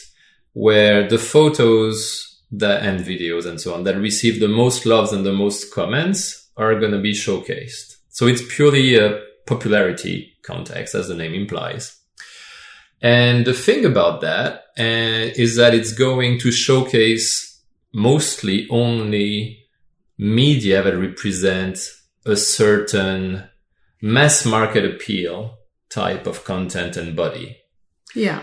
where 0.54 1.06
the 1.06 1.18
photos 1.18 2.40
that, 2.50 2.82
and 2.82 3.04
videos 3.04 3.44
and 3.44 3.60
so 3.60 3.74
on 3.74 3.84
that 3.84 3.98
receive 3.98 4.40
the 4.40 4.48
most 4.48 4.86
loves 4.86 5.12
and 5.12 5.26
the 5.26 5.32
most 5.34 5.74
comments 5.74 6.48
are 6.56 6.80
going 6.80 6.92
to 6.92 7.00
be 7.02 7.12
showcased. 7.12 7.96
So 8.08 8.26
it's 8.26 8.42
purely 8.48 8.96
a 8.96 9.20
popularity 9.46 10.32
context, 10.42 10.94
as 10.94 11.08
the 11.08 11.14
name 11.14 11.34
implies. 11.34 12.00
And 13.02 13.46
the 13.46 13.52
thing 13.52 13.84
about 13.84 14.22
that 14.22 14.64
uh, 14.78 15.34
is 15.36 15.56
that 15.56 15.74
it's 15.74 15.92
going 15.92 16.38
to 16.38 16.50
showcase 16.50 17.62
mostly 17.92 18.66
only 18.70 19.66
media 20.16 20.82
that 20.82 20.96
represent 20.96 21.78
a 22.26 22.36
certain 22.36 23.44
mass 24.02 24.44
market 24.44 24.84
appeal 24.84 25.56
type 25.90 26.26
of 26.26 26.44
content 26.44 26.96
and 26.96 27.16
body. 27.16 27.56
Yeah. 28.14 28.42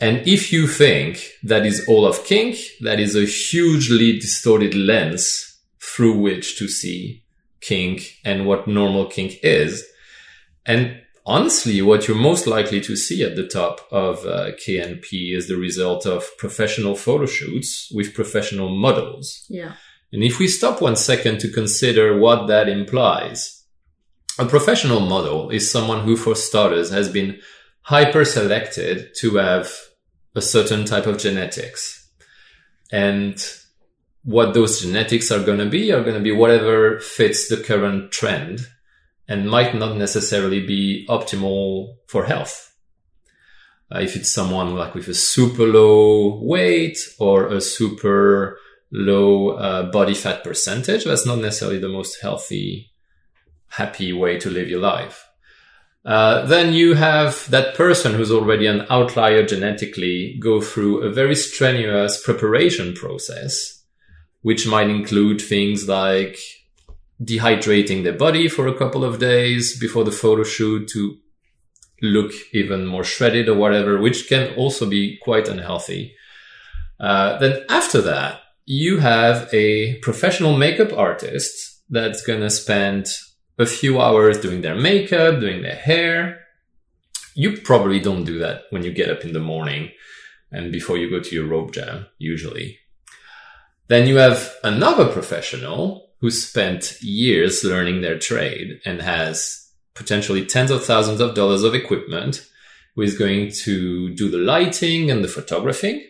And 0.00 0.26
if 0.26 0.52
you 0.52 0.66
think 0.66 1.30
that 1.42 1.64
is 1.64 1.86
all 1.86 2.06
of 2.06 2.24
kink, 2.24 2.56
that 2.80 2.98
is 2.98 3.14
a 3.14 3.24
hugely 3.24 4.18
distorted 4.18 4.74
lens 4.74 5.60
through 5.80 6.18
which 6.18 6.58
to 6.58 6.68
see 6.68 7.24
kink 7.60 8.18
and 8.24 8.46
what 8.46 8.66
normal 8.66 9.06
kink 9.06 9.38
is. 9.42 9.84
And 10.66 11.00
honestly, 11.26 11.80
what 11.82 12.06
you're 12.08 12.16
most 12.16 12.46
likely 12.46 12.80
to 12.82 12.96
see 12.96 13.22
at 13.22 13.36
the 13.36 13.46
top 13.46 13.80
of 13.90 14.24
uh, 14.26 14.52
KNP 14.66 15.36
is 15.36 15.48
the 15.48 15.56
result 15.56 16.06
of 16.06 16.36
professional 16.38 16.94
photo 16.94 17.26
shoots 17.26 17.90
with 17.94 18.14
professional 18.14 18.68
models. 18.68 19.46
Yeah. 19.48 19.74
And 20.12 20.22
if 20.22 20.38
we 20.38 20.48
stop 20.48 20.80
one 20.80 20.96
second 20.96 21.40
to 21.40 21.50
consider 21.50 22.16
what 22.16 22.46
that 22.46 22.68
implies, 22.68 23.64
a 24.38 24.46
professional 24.46 25.00
model 25.00 25.50
is 25.50 25.70
someone 25.70 26.04
who, 26.04 26.16
for 26.16 26.34
starters, 26.34 26.90
has 26.90 27.08
been 27.08 27.40
hyper 27.82 28.24
selected 28.24 29.14
to 29.18 29.36
have 29.36 29.72
a 30.34 30.42
certain 30.42 30.84
type 30.84 31.06
of 31.06 31.18
genetics. 31.18 32.08
And 32.90 33.44
what 34.24 34.54
those 34.54 34.80
genetics 34.80 35.30
are 35.30 35.44
going 35.44 35.58
to 35.58 35.68
be 35.68 35.92
are 35.92 36.02
going 36.02 36.14
to 36.14 36.20
be 36.20 36.32
whatever 36.32 36.98
fits 36.98 37.48
the 37.48 37.58
current 37.58 38.10
trend 38.10 38.66
and 39.28 39.48
might 39.48 39.74
not 39.74 39.96
necessarily 39.96 40.64
be 40.66 41.06
optimal 41.08 41.96
for 42.08 42.24
health. 42.24 42.74
Uh, 43.94 44.00
if 44.00 44.16
it's 44.16 44.30
someone 44.30 44.74
like 44.74 44.94
with 44.94 45.08
a 45.08 45.14
super 45.14 45.66
low 45.66 46.40
weight 46.42 46.98
or 47.18 47.46
a 47.48 47.60
super 47.60 48.58
low 48.90 49.50
uh, 49.50 49.90
body 49.90 50.14
fat 50.14 50.44
percentage, 50.44 51.04
that's 51.04 51.26
not 51.26 51.38
necessarily 51.38 51.78
the 51.78 51.88
most 51.88 52.20
healthy, 52.20 52.92
happy 53.68 54.12
way 54.12 54.38
to 54.38 54.50
live 54.50 54.68
your 54.68 54.80
life. 54.80 55.26
Uh, 56.04 56.44
then 56.46 56.74
you 56.74 56.94
have 56.94 57.48
that 57.50 57.74
person 57.74 58.14
who's 58.14 58.30
already 58.30 58.66
an 58.66 58.86
outlier 58.90 59.44
genetically 59.44 60.36
go 60.38 60.60
through 60.60 61.02
a 61.02 61.10
very 61.10 61.34
strenuous 61.34 62.22
preparation 62.22 62.92
process, 62.92 63.82
which 64.42 64.66
might 64.66 64.90
include 64.90 65.40
things 65.40 65.88
like 65.88 66.38
dehydrating 67.22 68.02
their 68.02 68.12
body 68.12 68.48
for 68.48 68.66
a 68.66 68.76
couple 68.76 69.02
of 69.02 69.18
days 69.18 69.78
before 69.78 70.04
the 70.04 70.12
photo 70.12 70.44
shoot 70.44 70.86
to 70.88 71.16
look 72.02 72.32
even 72.52 72.86
more 72.86 73.04
shredded 73.04 73.48
or 73.48 73.54
whatever, 73.54 73.98
which 73.98 74.28
can 74.28 74.52
also 74.56 74.86
be 74.86 75.16
quite 75.22 75.48
unhealthy. 75.48 76.14
Uh, 77.00 77.38
then 77.38 77.64
after 77.70 78.02
that, 78.02 78.40
you 78.66 78.98
have 78.98 79.52
a 79.52 79.98
professional 79.98 80.56
makeup 80.56 80.92
artist 80.92 81.82
that's 81.90 82.22
going 82.22 82.40
to 82.40 82.50
spend 82.50 83.08
a 83.58 83.66
few 83.66 84.00
hours 84.00 84.40
doing 84.40 84.62
their 84.62 84.74
makeup, 84.74 85.40
doing 85.40 85.62
their 85.62 85.76
hair. 85.76 86.40
You 87.34 87.58
probably 87.58 88.00
don't 88.00 88.24
do 88.24 88.38
that 88.38 88.62
when 88.70 88.82
you 88.82 88.92
get 88.92 89.10
up 89.10 89.24
in 89.24 89.32
the 89.32 89.40
morning 89.40 89.90
and 90.50 90.72
before 90.72 90.96
you 90.96 91.10
go 91.10 91.20
to 91.20 91.34
your 91.34 91.46
rope 91.46 91.72
jam, 91.72 92.06
usually. 92.18 92.78
Then 93.88 94.06
you 94.06 94.16
have 94.16 94.54
another 94.62 95.12
professional 95.12 96.10
who 96.20 96.30
spent 96.30 97.02
years 97.02 97.64
learning 97.64 98.00
their 98.00 98.18
trade 98.18 98.80
and 98.84 99.02
has 99.02 99.68
potentially 99.94 100.46
tens 100.46 100.70
of 100.70 100.84
thousands 100.84 101.20
of 101.20 101.34
dollars 101.34 101.64
of 101.64 101.74
equipment 101.74 102.48
who 102.94 103.02
is 103.02 103.18
going 103.18 103.50
to 103.50 104.14
do 104.14 104.30
the 104.30 104.38
lighting 104.38 105.10
and 105.10 105.22
the 105.22 105.28
photographing 105.28 106.02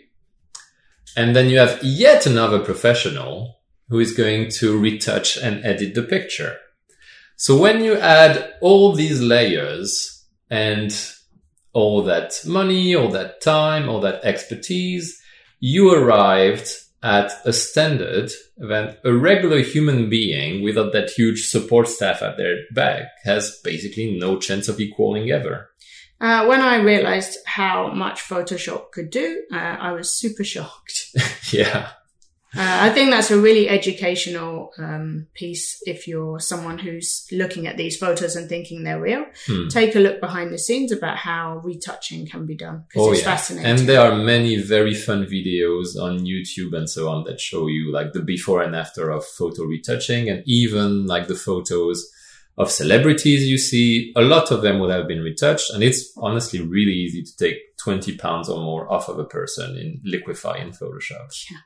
and 1.17 1.35
then 1.35 1.49
you 1.49 1.59
have 1.59 1.83
yet 1.83 2.27
another 2.27 2.59
professional 2.59 3.61
who 3.89 3.99
is 3.99 4.13
going 4.13 4.51
to 4.51 4.79
retouch 4.79 5.37
and 5.37 5.65
edit 5.65 5.95
the 5.95 6.03
picture. 6.03 6.57
So 7.37 7.57
when 7.59 7.85
you 7.85 7.97
add 7.97 8.55
all 8.61 8.93
these 8.93 9.21
layers 9.21 10.25
and 10.51 10.95
all 11.73 12.03
that 12.05 12.41
money, 12.47 12.95
all 12.95 13.09
that 13.09 13.41
time, 13.41 13.89
all 13.89 14.01
that 14.01 14.25
expertise, 14.25 15.21
you 15.61 15.93
arrived 15.93 16.69
at 17.03 17.33
a 17.45 17.53
standard 17.53 18.31
that 18.57 18.99
a 19.05 19.13
regular 19.13 19.61
human 19.61 20.09
being 20.09 20.63
without 20.63 20.93
that 20.93 21.11
huge 21.11 21.47
support 21.47 21.87
staff 21.89 22.23
at 22.23 22.37
their 22.37 22.57
back 22.73 23.09
has 23.25 23.61
basically 23.63 24.17
no 24.19 24.39
chance 24.39 24.69
of 24.69 24.81
equaling 24.81 25.31
ever. 25.31 25.69
Uh, 26.21 26.47
when 26.47 26.61
I 26.61 26.77
realized 26.77 27.39
how 27.45 27.93
much 27.93 28.23
Photoshop 28.23 28.93
could 28.93 29.11
do, 29.11 29.43
uh, 29.53 29.57
I 29.57 29.93
was 29.93 30.13
super 30.13 30.45
shocked. 30.45 31.15
yeah. 31.53 31.91
Uh, 32.57 32.79
I 32.83 32.91
think 32.91 33.11
that's 33.11 33.33
a 33.33 33.39
really 33.39 33.69
educational 33.69 34.73
um, 34.79 35.27
piece 35.35 35.83
if 35.87 36.07
you're 36.07 36.39
someone 36.39 36.79
who's 36.79 37.27
looking 37.33 37.67
at 37.67 37.77
these 37.77 37.97
photos 37.97 38.37
and 38.37 38.49
thinking 38.49 38.85
they're 38.85 39.01
real. 39.01 39.25
Hmm. 39.47 39.67
Take 39.69 39.97
a 39.97 39.99
look 39.99 40.21
behind 40.21 40.53
the 40.53 40.59
scenes 40.59 40.93
about 40.93 41.17
how 41.17 41.61
retouching 41.65 42.29
can 42.29 42.47
be 42.47 42.55
done 42.55 42.85
because 42.89 43.09
oh, 43.09 43.13
it's 43.13 43.23
yeah. 43.23 43.27
fascinating. 43.27 43.71
And 43.71 43.81
there 43.81 44.01
are 44.01 44.15
many 44.15 44.63
very 44.63 44.95
fun 44.95 45.27
videos 45.27 45.97
on 46.01 46.21
YouTube 46.21 46.77
and 46.77 46.89
so 46.89 47.09
on 47.09 47.25
that 47.25 47.41
show 47.41 47.67
you 47.67 47.93
like 47.93 48.13
the 48.13 48.23
before 48.23 48.63
and 48.63 48.77
after 48.77 49.11
of 49.11 49.25
photo 49.25 49.65
retouching 49.65 50.29
and 50.29 50.45
even 50.47 51.07
like 51.07 51.27
the 51.27 51.35
photos 51.35 52.09
of 52.57 52.71
celebrities 52.71 53.49
you 53.49 53.59
see, 53.59 54.13
a 54.17 54.23
lot 54.23 54.51
of 54.51 54.63
them 54.63 54.79
would 54.79 54.91
have 54.91 55.09
been 55.09 55.21
retouched. 55.21 55.71
And 55.71 55.83
it's 55.83 56.13
honestly 56.17 56.61
really 56.61 56.93
easy 56.93 57.23
to 57.23 57.37
take 57.37 57.77
20 57.79 58.17
pounds 58.17 58.49
or 58.49 58.63
more 58.63 58.91
off 58.93 59.09
of 59.09 59.19
a 59.19 59.25
person 59.25 59.77
in 59.77 60.01
Liquify 60.07 60.61
in 60.61 60.71
Photoshop. 60.71 61.51
Yeah. 61.51 61.59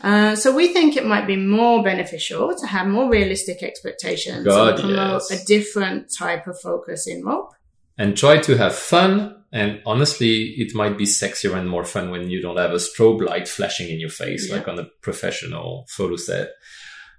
Uh, 0.00 0.36
so 0.36 0.54
we 0.54 0.72
think 0.72 0.96
it 0.96 1.06
might 1.06 1.26
be 1.26 1.36
more 1.36 1.82
beneficial 1.82 2.54
to 2.54 2.66
have 2.66 2.86
more 2.86 3.10
realistic 3.10 3.62
expectations 3.62 4.44
God, 4.44 4.74
and 4.74 4.80
promote 4.80 5.22
yes. 5.28 5.42
a 5.42 5.46
different 5.46 6.12
type 6.16 6.46
of 6.46 6.60
focus 6.60 7.08
in 7.08 7.24
rope. 7.24 7.52
And 7.96 8.16
try 8.16 8.38
to 8.38 8.56
have 8.56 8.74
fun. 8.74 9.42
And 9.50 9.80
honestly, 9.86 10.54
it 10.58 10.74
might 10.74 10.96
be 10.98 11.04
sexier 11.04 11.56
and 11.56 11.68
more 11.68 11.84
fun 11.84 12.10
when 12.10 12.28
you 12.30 12.40
don't 12.40 12.58
have 12.58 12.70
a 12.70 12.76
strobe 12.76 13.26
light 13.26 13.48
flashing 13.48 13.88
in 13.88 13.98
your 13.98 14.10
face, 14.10 14.48
Yeah. 14.48 14.56
like 14.56 14.68
on 14.68 14.78
a 14.78 14.88
professional 15.02 15.86
photo 15.88 16.16
set. 16.16 16.50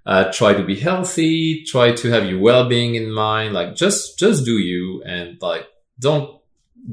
Uh, 0.06 0.30
try 0.32 0.54
to 0.54 0.62
be 0.64 0.76
healthy. 0.76 1.62
Try 1.66 1.92
to 1.92 2.10
have 2.10 2.24
your 2.26 2.40
well-being 2.40 2.94
in 2.94 3.12
mind. 3.12 3.52
Like 3.54 3.74
just, 3.76 4.18
just 4.18 4.44
do 4.44 4.58
you 4.58 5.02
and 5.04 5.36
like 5.40 5.66
don't, 5.98 6.40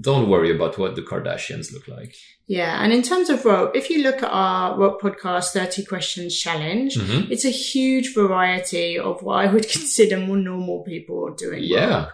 don't 0.02 0.30
worry 0.30 0.54
about 0.54 0.78
what 0.78 0.96
the 0.96 1.02
Kardashians 1.02 1.72
look 1.72 1.88
like. 1.88 2.13
Yeah, 2.48 2.82
and 2.84 2.91
in 2.93 3.02
terms 3.02 3.30
of 3.30 3.43
rope, 3.46 3.76
if 3.76 3.89
you 3.89 4.04
look 4.04 4.22
at 4.24 4.30
our 4.32 4.78
rope 4.78 5.02
podcast 5.02 5.52
30 5.52 5.86
questions 5.86 6.38
challenge, 6.38 6.96
Mhm. 6.96 7.30
it's 7.32 7.46
a 7.46 7.50
huge 7.50 8.13
variety 8.13 8.98
of 9.00 9.22
what 9.24 9.36
I 9.46 9.52
would 9.52 9.67
consider 9.78 10.17
more 10.20 10.38
normal 10.38 10.84
people 10.84 11.34
doing. 11.36 11.63
Yeah. 11.63 12.10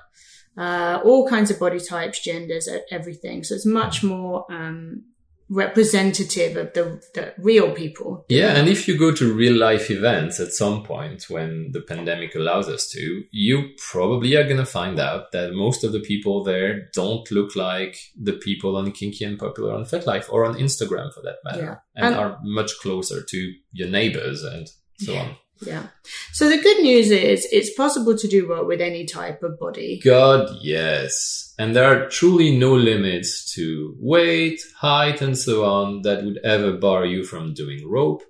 uh, 0.55 0.99
all 1.03 1.27
kinds 1.27 1.49
of 1.49 1.59
body 1.59 1.79
types, 1.79 2.19
genders, 2.19 2.69
everything. 2.91 3.43
So 3.43 3.55
it's 3.55 3.65
much 3.65 4.03
more 4.03 4.45
um, 4.51 5.05
representative 5.53 6.57
of 6.57 6.73
the, 6.73 7.01
the 7.13 7.33
real 7.37 7.71
people. 7.71 8.25
Yeah, 8.29 8.55
and 8.55 8.67
if 8.67 8.87
you 8.87 8.97
go 8.97 9.11
to 9.13 9.33
real 9.33 9.55
life 9.57 9.89
events 9.91 10.39
at 10.39 10.53
some 10.53 10.83
point 10.83 11.25
when 11.29 11.71
the 11.71 11.81
pandemic 11.81 12.35
allows 12.35 12.67
us 12.69 12.87
to, 12.89 13.23
you 13.31 13.69
probably 13.91 14.35
are 14.35 14.43
going 14.43 14.57
to 14.57 14.65
find 14.65 14.99
out 14.99 15.31
that 15.31 15.53
most 15.53 15.83
of 15.83 15.91
the 15.91 15.99
people 15.99 16.43
there 16.43 16.89
don't 16.93 17.29
look 17.31 17.55
like 17.55 17.97
the 18.19 18.33
people 18.33 18.75
on 18.75 18.91
Kinky 18.91 19.25
and 19.25 19.37
Popular 19.39 19.73
on 19.73 19.83
FetLife 19.85 20.31
or 20.31 20.45
on 20.45 20.55
Instagram 20.55 21.13
for 21.13 21.21
that 21.21 21.37
matter, 21.43 21.61
Yeah. 21.63 21.75
and, 21.95 22.05
And- 22.07 22.15
are 22.15 22.37
much 22.43 22.77
closer 22.79 23.21
to 23.23 23.53
your 23.71 23.89
neighbors 23.89 24.43
and 24.43 24.67
so 24.99 25.15
on. 25.17 25.35
Yeah. 25.65 25.87
So 26.31 26.49
the 26.49 26.61
good 26.61 26.81
news 26.81 27.11
is 27.11 27.47
it's 27.51 27.73
possible 27.73 28.17
to 28.17 28.27
do 28.27 28.47
rope 28.47 28.67
with 28.67 28.81
any 28.81 29.05
type 29.05 29.43
of 29.43 29.59
body. 29.59 30.01
God, 30.03 30.49
yes. 30.61 31.53
And 31.57 31.75
there 31.75 31.85
are 31.85 32.09
truly 32.09 32.57
no 32.57 32.73
limits 32.73 33.53
to 33.53 33.95
weight, 33.99 34.61
height, 34.77 35.21
and 35.21 35.37
so 35.37 35.65
on 35.65 36.01
that 36.01 36.23
would 36.23 36.39
ever 36.43 36.73
bar 36.73 37.05
you 37.05 37.23
from 37.23 37.53
doing 37.53 37.87
rope. 37.87 38.23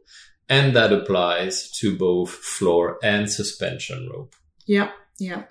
And 0.49 0.75
that 0.75 0.91
applies 0.91 1.71
to 1.79 1.97
both 1.97 2.29
floor 2.29 2.99
and 3.01 3.29
suspension 3.29 4.09
rope. 4.11 4.35
Yeah. 4.67 4.91
Yeah. 5.19 5.43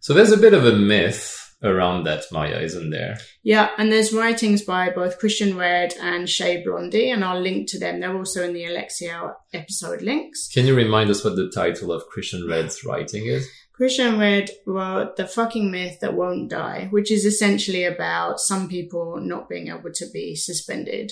So 0.00 0.14
there's 0.14 0.32
a 0.32 0.36
bit 0.36 0.52
of 0.52 0.66
a 0.66 0.72
myth 0.72 1.41
around 1.62 2.04
that, 2.04 2.24
Maya, 2.32 2.60
isn't 2.60 2.90
there? 2.90 3.18
Yeah, 3.42 3.70
and 3.78 3.90
there's 3.90 4.12
writings 4.12 4.62
by 4.62 4.90
both 4.90 5.18
Christian 5.18 5.56
Red 5.56 5.94
and 6.00 6.28
Shay 6.28 6.62
Blondie, 6.62 7.10
and 7.10 7.24
I'll 7.24 7.40
link 7.40 7.68
to 7.70 7.78
them. 7.78 8.00
They're 8.00 8.16
also 8.16 8.44
in 8.44 8.52
the 8.52 8.64
Alexia 8.64 9.34
episode 9.52 10.02
links. 10.02 10.48
Can 10.48 10.66
you 10.66 10.74
remind 10.74 11.10
us 11.10 11.24
what 11.24 11.36
the 11.36 11.50
title 11.50 11.92
of 11.92 12.06
Christian 12.06 12.46
Red's 12.48 12.84
writing 12.84 13.26
is? 13.26 13.48
Christian 13.72 14.18
Red 14.18 14.50
wrote 14.66 15.16
The 15.16 15.26
Fucking 15.26 15.70
Myth 15.70 16.00
That 16.00 16.14
Won't 16.14 16.50
Die, 16.50 16.88
which 16.90 17.10
is 17.10 17.24
essentially 17.24 17.84
about 17.84 18.38
some 18.38 18.68
people 18.68 19.16
not 19.20 19.48
being 19.48 19.68
able 19.68 19.90
to 19.94 20.06
be 20.12 20.36
suspended. 20.36 21.10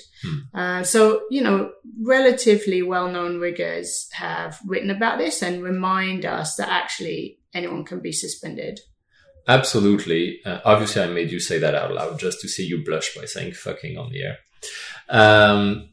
Uh, 0.55 0.83
so, 0.83 1.23
you 1.31 1.43
know, 1.43 1.73
relatively 2.03 2.83
well 2.83 3.11
known 3.11 3.41
riggers 3.41 4.09
have 4.13 4.61
written 4.67 4.91
about 4.91 5.19
this 5.19 5.43
and 5.43 5.63
remind 5.63 6.25
us 6.25 6.57
that 6.57 6.69
actually 6.69 7.39
anyone 7.55 7.85
can 7.85 8.01
be 8.01 8.13
suspended. 8.13 8.79
Absolutely. 9.49 10.41
Uh, 10.45 10.61
obviously, 10.65 11.03
I 11.03 11.07
made 11.07 11.31
you 11.31 11.41
say 11.41 11.59
that 11.59 11.75
out 11.75 11.93
loud 11.93 12.19
just 12.19 12.41
to 12.41 12.49
see 12.49 12.67
you 12.67 12.85
blush 12.85 13.15
by 13.15 13.25
saying 13.25 13.53
fucking 13.53 13.99
on 13.99 14.13
the 14.13 14.23
air. 14.23 14.39
Um, 15.09 15.89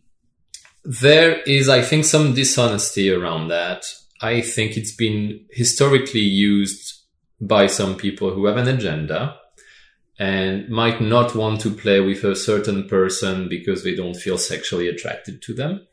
there 0.83 1.41
is, 1.41 1.69
I 1.69 1.81
think, 1.81 2.05
some 2.05 2.33
dishonesty 2.33 3.11
around 3.11 3.49
that. 3.49 3.85
I 4.21 4.41
think 4.41 4.77
it's 4.77 4.95
been 4.95 5.45
historically 5.51 6.21
used 6.21 7.03
by 7.39 7.67
some 7.67 7.95
people 7.95 8.33
who 8.33 8.45
have 8.45 8.57
an 8.57 8.67
agenda 8.67 9.37
and 10.19 10.67
might 10.69 10.99
not 10.99 11.35
want 11.35 11.61
to 11.61 11.69
play 11.69 11.99
with 11.99 12.23
a 12.23 12.35
certain 12.35 12.87
person 12.87 13.47
because 13.47 13.83
they 13.83 13.95
don't 13.95 14.15
feel 14.15 14.37
sexually 14.37 14.87
attracted 14.87 15.41
to 15.43 15.53
them. 15.53 15.85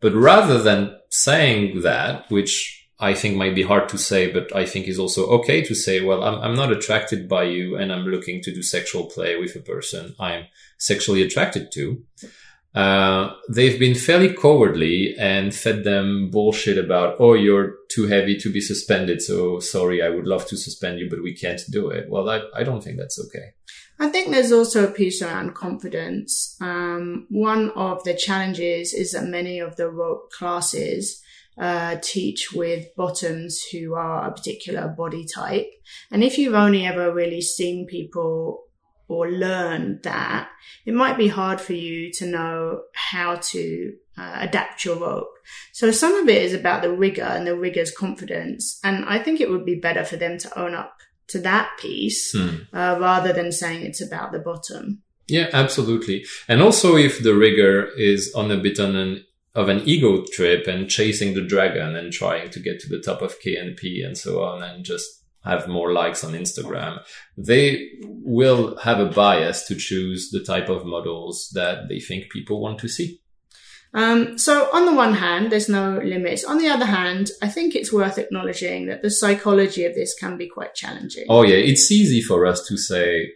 But 0.00 0.14
rather 0.14 0.60
than 0.60 0.98
saying 1.10 1.82
that, 1.82 2.28
which 2.30 2.79
I 3.00 3.14
think 3.14 3.36
might 3.36 3.54
be 3.54 3.62
hard 3.62 3.88
to 3.90 3.98
say, 3.98 4.30
but 4.30 4.54
I 4.54 4.66
think 4.66 4.86
is 4.86 4.98
also 4.98 5.26
okay 5.38 5.62
to 5.62 5.74
say, 5.74 6.00
well, 6.00 6.22
I'm, 6.22 6.40
I'm 6.42 6.54
not 6.54 6.72
attracted 6.72 7.28
by 7.28 7.44
you 7.44 7.76
and 7.76 7.92
I'm 7.92 8.04
looking 8.04 8.42
to 8.42 8.54
do 8.54 8.62
sexual 8.62 9.06
play 9.06 9.36
with 9.36 9.56
a 9.56 9.60
person 9.60 10.14
I'm 10.20 10.46
sexually 10.78 11.22
attracted 11.22 11.72
to. 11.72 12.02
Uh, 12.74 13.34
they've 13.48 13.80
been 13.80 13.96
fairly 13.96 14.32
cowardly 14.32 15.16
and 15.18 15.54
fed 15.54 15.82
them 15.82 16.30
bullshit 16.30 16.78
about, 16.78 17.16
oh, 17.18 17.34
you're 17.34 17.74
too 17.90 18.06
heavy 18.06 18.36
to 18.38 18.52
be 18.52 18.60
suspended. 18.60 19.20
So 19.20 19.58
sorry, 19.58 20.02
I 20.02 20.10
would 20.10 20.26
love 20.26 20.46
to 20.48 20.56
suspend 20.56 21.00
you, 21.00 21.08
but 21.10 21.22
we 21.22 21.34
can't 21.34 21.60
do 21.70 21.88
it. 21.88 22.08
Well, 22.08 22.28
I, 22.28 22.42
I 22.54 22.62
don't 22.62 22.82
think 22.82 22.98
that's 22.98 23.18
okay. 23.26 23.54
I 23.98 24.08
think 24.08 24.30
there's 24.30 24.52
also 24.52 24.86
a 24.86 24.90
piece 24.90 25.20
around 25.20 25.54
confidence. 25.54 26.56
Um, 26.60 27.26
one 27.28 27.70
of 27.70 28.02
the 28.04 28.14
challenges 28.14 28.94
is 28.94 29.12
that 29.12 29.24
many 29.24 29.58
of 29.58 29.76
the 29.76 29.90
rope 29.90 30.30
classes 30.30 31.20
uh, 31.58 31.96
teach 32.02 32.52
with 32.52 32.86
bottoms 32.96 33.62
who 33.70 33.94
are 33.94 34.28
a 34.28 34.32
particular 34.32 34.88
body 34.88 35.26
type. 35.26 35.70
And 36.10 36.24
if 36.24 36.38
you've 36.38 36.54
only 36.54 36.86
ever 36.86 37.12
really 37.12 37.40
seen 37.42 37.86
people 37.86 38.64
or 39.08 39.30
learned 39.30 40.02
that, 40.04 40.48
it 40.86 40.94
might 40.94 41.18
be 41.18 41.28
hard 41.28 41.60
for 41.60 41.72
you 41.72 42.12
to 42.12 42.26
know 42.26 42.82
how 42.94 43.36
to 43.36 43.92
uh, 44.16 44.36
adapt 44.40 44.84
your 44.84 44.96
rope. 44.96 45.28
So 45.72 45.90
some 45.90 46.14
of 46.14 46.28
it 46.28 46.42
is 46.42 46.54
about 46.54 46.82
the 46.82 46.92
rigger 46.92 47.24
and 47.24 47.46
the 47.46 47.56
rigger's 47.56 47.90
confidence. 47.90 48.78
And 48.84 49.04
I 49.04 49.18
think 49.18 49.40
it 49.40 49.50
would 49.50 49.66
be 49.66 49.74
better 49.74 50.04
for 50.04 50.16
them 50.16 50.38
to 50.38 50.58
own 50.58 50.74
up 50.74 50.94
to 51.28 51.40
that 51.40 51.70
piece 51.78 52.32
Hmm. 52.32 52.56
uh, 52.72 52.98
rather 53.00 53.32
than 53.32 53.52
saying 53.52 53.84
it's 53.84 54.00
about 54.00 54.32
the 54.32 54.38
bottom. 54.38 55.02
Yeah, 55.28 55.48
absolutely. 55.52 56.24
And 56.48 56.60
also 56.60 56.96
if 56.96 57.22
the 57.22 57.34
rigger 57.34 57.86
is 57.96 58.32
on 58.34 58.50
a 58.50 58.56
bit 58.56 58.80
on 58.80 58.96
an 58.96 59.24
of 59.54 59.68
an 59.68 59.82
ego 59.84 60.24
trip 60.32 60.66
and 60.66 60.88
chasing 60.88 61.34
the 61.34 61.44
dragon 61.44 61.96
and 61.96 62.12
trying 62.12 62.50
to 62.50 62.60
get 62.60 62.80
to 62.80 62.88
the 62.88 63.02
top 63.02 63.20
of 63.20 63.40
KNP 63.40 64.04
and 64.04 64.16
so 64.16 64.42
on 64.42 64.62
and 64.62 64.84
just 64.84 65.24
have 65.44 65.66
more 65.66 65.92
likes 65.92 66.22
on 66.22 66.34
Instagram, 66.34 66.98
they 67.36 67.88
will 68.02 68.76
have 68.78 69.00
a 69.00 69.06
bias 69.06 69.66
to 69.66 69.74
choose 69.74 70.30
the 70.30 70.44
type 70.44 70.68
of 70.68 70.84
models 70.84 71.50
that 71.54 71.88
they 71.88 71.98
think 71.98 72.30
people 72.30 72.60
want 72.60 72.78
to 72.78 72.88
see. 72.88 73.20
Um, 73.92 74.38
so 74.38 74.68
on 74.72 74.86
the 74.86 74.94
one 74.94 75.14
hand, 75.14 75.50
there's 75.50 75.68
no 75.68 76.00
limits. 76.04 76.44
On 76.44 76.58
the 76.58 76.68
other 76.68 76.84
hand, 76.84 77.30
I 77.42 77.48
think 77.48 77.74
it's 77.74 77.92
worth 77.92 78.18
acknowledging 78.18 78.86
that 78.86 79.02
the 79.02 79.10
psychology 79.10 79.84
of 79.84 79.94
this 79.94 80.14
can 80.14 80.36
be 80.36 80.48
quite 80.48 80.74
challenging. 80.74 81.24
Oh 81.28 81.42
yeah, 81.42 81.56
it's 81.56 81.90
easy 81.90 82.20
for 82.20 82.46
us 82.46 82.64
to 82.68 82.76
say 82.76 83.32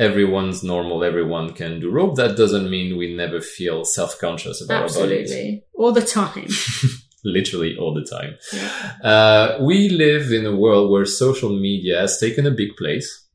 everyone's 0.00 0.64
normal, 0.64 1.04
everyone 1.04 1.52
can 1.52 1.78
do 1.78 1.90
rope. 1.90 2.16
That 2.16 2.36
doesn't 2.36 2.70
mean 2.70 2.96
we 2.96 3.14
never 3.14 3.40
feel 3.40 3.84
self-conscious 3.84 4.64
about 4.64 4.82
our 4.82 4.88
bodies. 4.88 5.30
Absolutely. 5.30 5.64
All 5.74 5.92
the 5.92 6.02
time. 6.02 6.48
Literally 7.24 7.76
all 7.76 7.92
the 7.92 8.04
time. 8.04 8.36
Yeah. 8.50 9.08
Uh, 9.10 9.58
we 9.60 9.90
live 9.90 10.32
in 10.32 10.46
a 10.46 10.56
world 10.56 10.90
where 10.90 11.04
social 11.04 11.50
media 11.50 12.00
has 12.00 12.18
taken 12.18 12.46
a 12.46 12.50
big 12.50 12.76
place. 12.76 13.26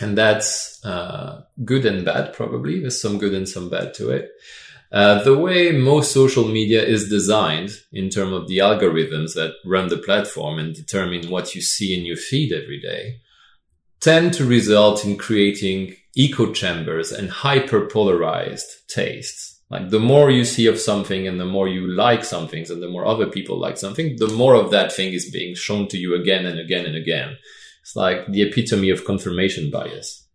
And 0.00 0.18
that's 0.18 0.84
uh, 0.84 1.42
good 1.64 1.86
and 1.86 2.04
bad, 2.04 2.32
probably. 2.32 2.80
There's 2.80 3.00
some 3.00 3.18
good 3.18 3.32
and 3.32 3.48
some 3.48 3.70
bad 3.70 3.94
to 3.94 4.10
it. 4.10 4.32
Uh, 4.90 5.22
the 5.22 5.38
way 5.38 5.70
most 5.70 6.10
social 6.10 6.48
media 6.48 6.82
is 6.82 7.08
designed 7.08 7.70
in 7.92 8.10
terms 8.10 8.32
of 8.32 8.48
the 8.48 8.58
algorithms 8.58 9.34
that 9.34 9.54
run 9.64 9.88
the 9.88 9.98
platform 9.98 10.58
and 10.58 10.74
determine 10.74 11.30
what 11.30 11.54
you 11.54 11.62
see 11.62 11.96
in 11.96 12.04
your 12.04 12.16
feed 12.16 12.52
every 12.52 12.80
day 12.80 13.20
tend 14.04 14.34
to 14.34 14.44
result 14.44 15.06
in 15.06 15.16
creating 15.16 15.94
echo 16.16 16.52
chambers 16.52 17.10
and 17.10 17.30
hyperpolarized 17.30 18.86
tastes. 18.86 19.62
Like 19.70 19.88
the 19.88 19.98
more 19.98 20.30
you 20.30 20.44
see 20.44 20.66
of 20.66 20.78
something 20.78 21.26
and 21.26 21.40
the 21.40 21.46
more 21.46 21.68
you 21.68 21.88
like 21.88 22.22
some 22.22 22.46
things 22.46 22.70
and 22.70 22.82
the 22.82 22.88
more 22.88 23.06
other 23.06 23.26
people 23.26 23.58
like 23.58 23.78
something, 23.78 24.16
the 24.18 24.28
more 24.28 24.54
of 24.54 24.70
that 24.70 24.92
thing 24.92 25.14
is 25.14 25.30
being 25.30 25.54
shown 25.54 25.88
to 25.88 25.96
you 25.96 26.14
again 26.14 26.44
and 26.44 26.60
again 26.60 26.84
and 26.84 26.94
again. 26.94 27.38
It's 27.80 27.96
like 27.96 28.26
the 28.28 28.42
epitome 28.42 28.90
of 28.90 29.06
confirmation 29.06 29.70
bias. 29.70 30.28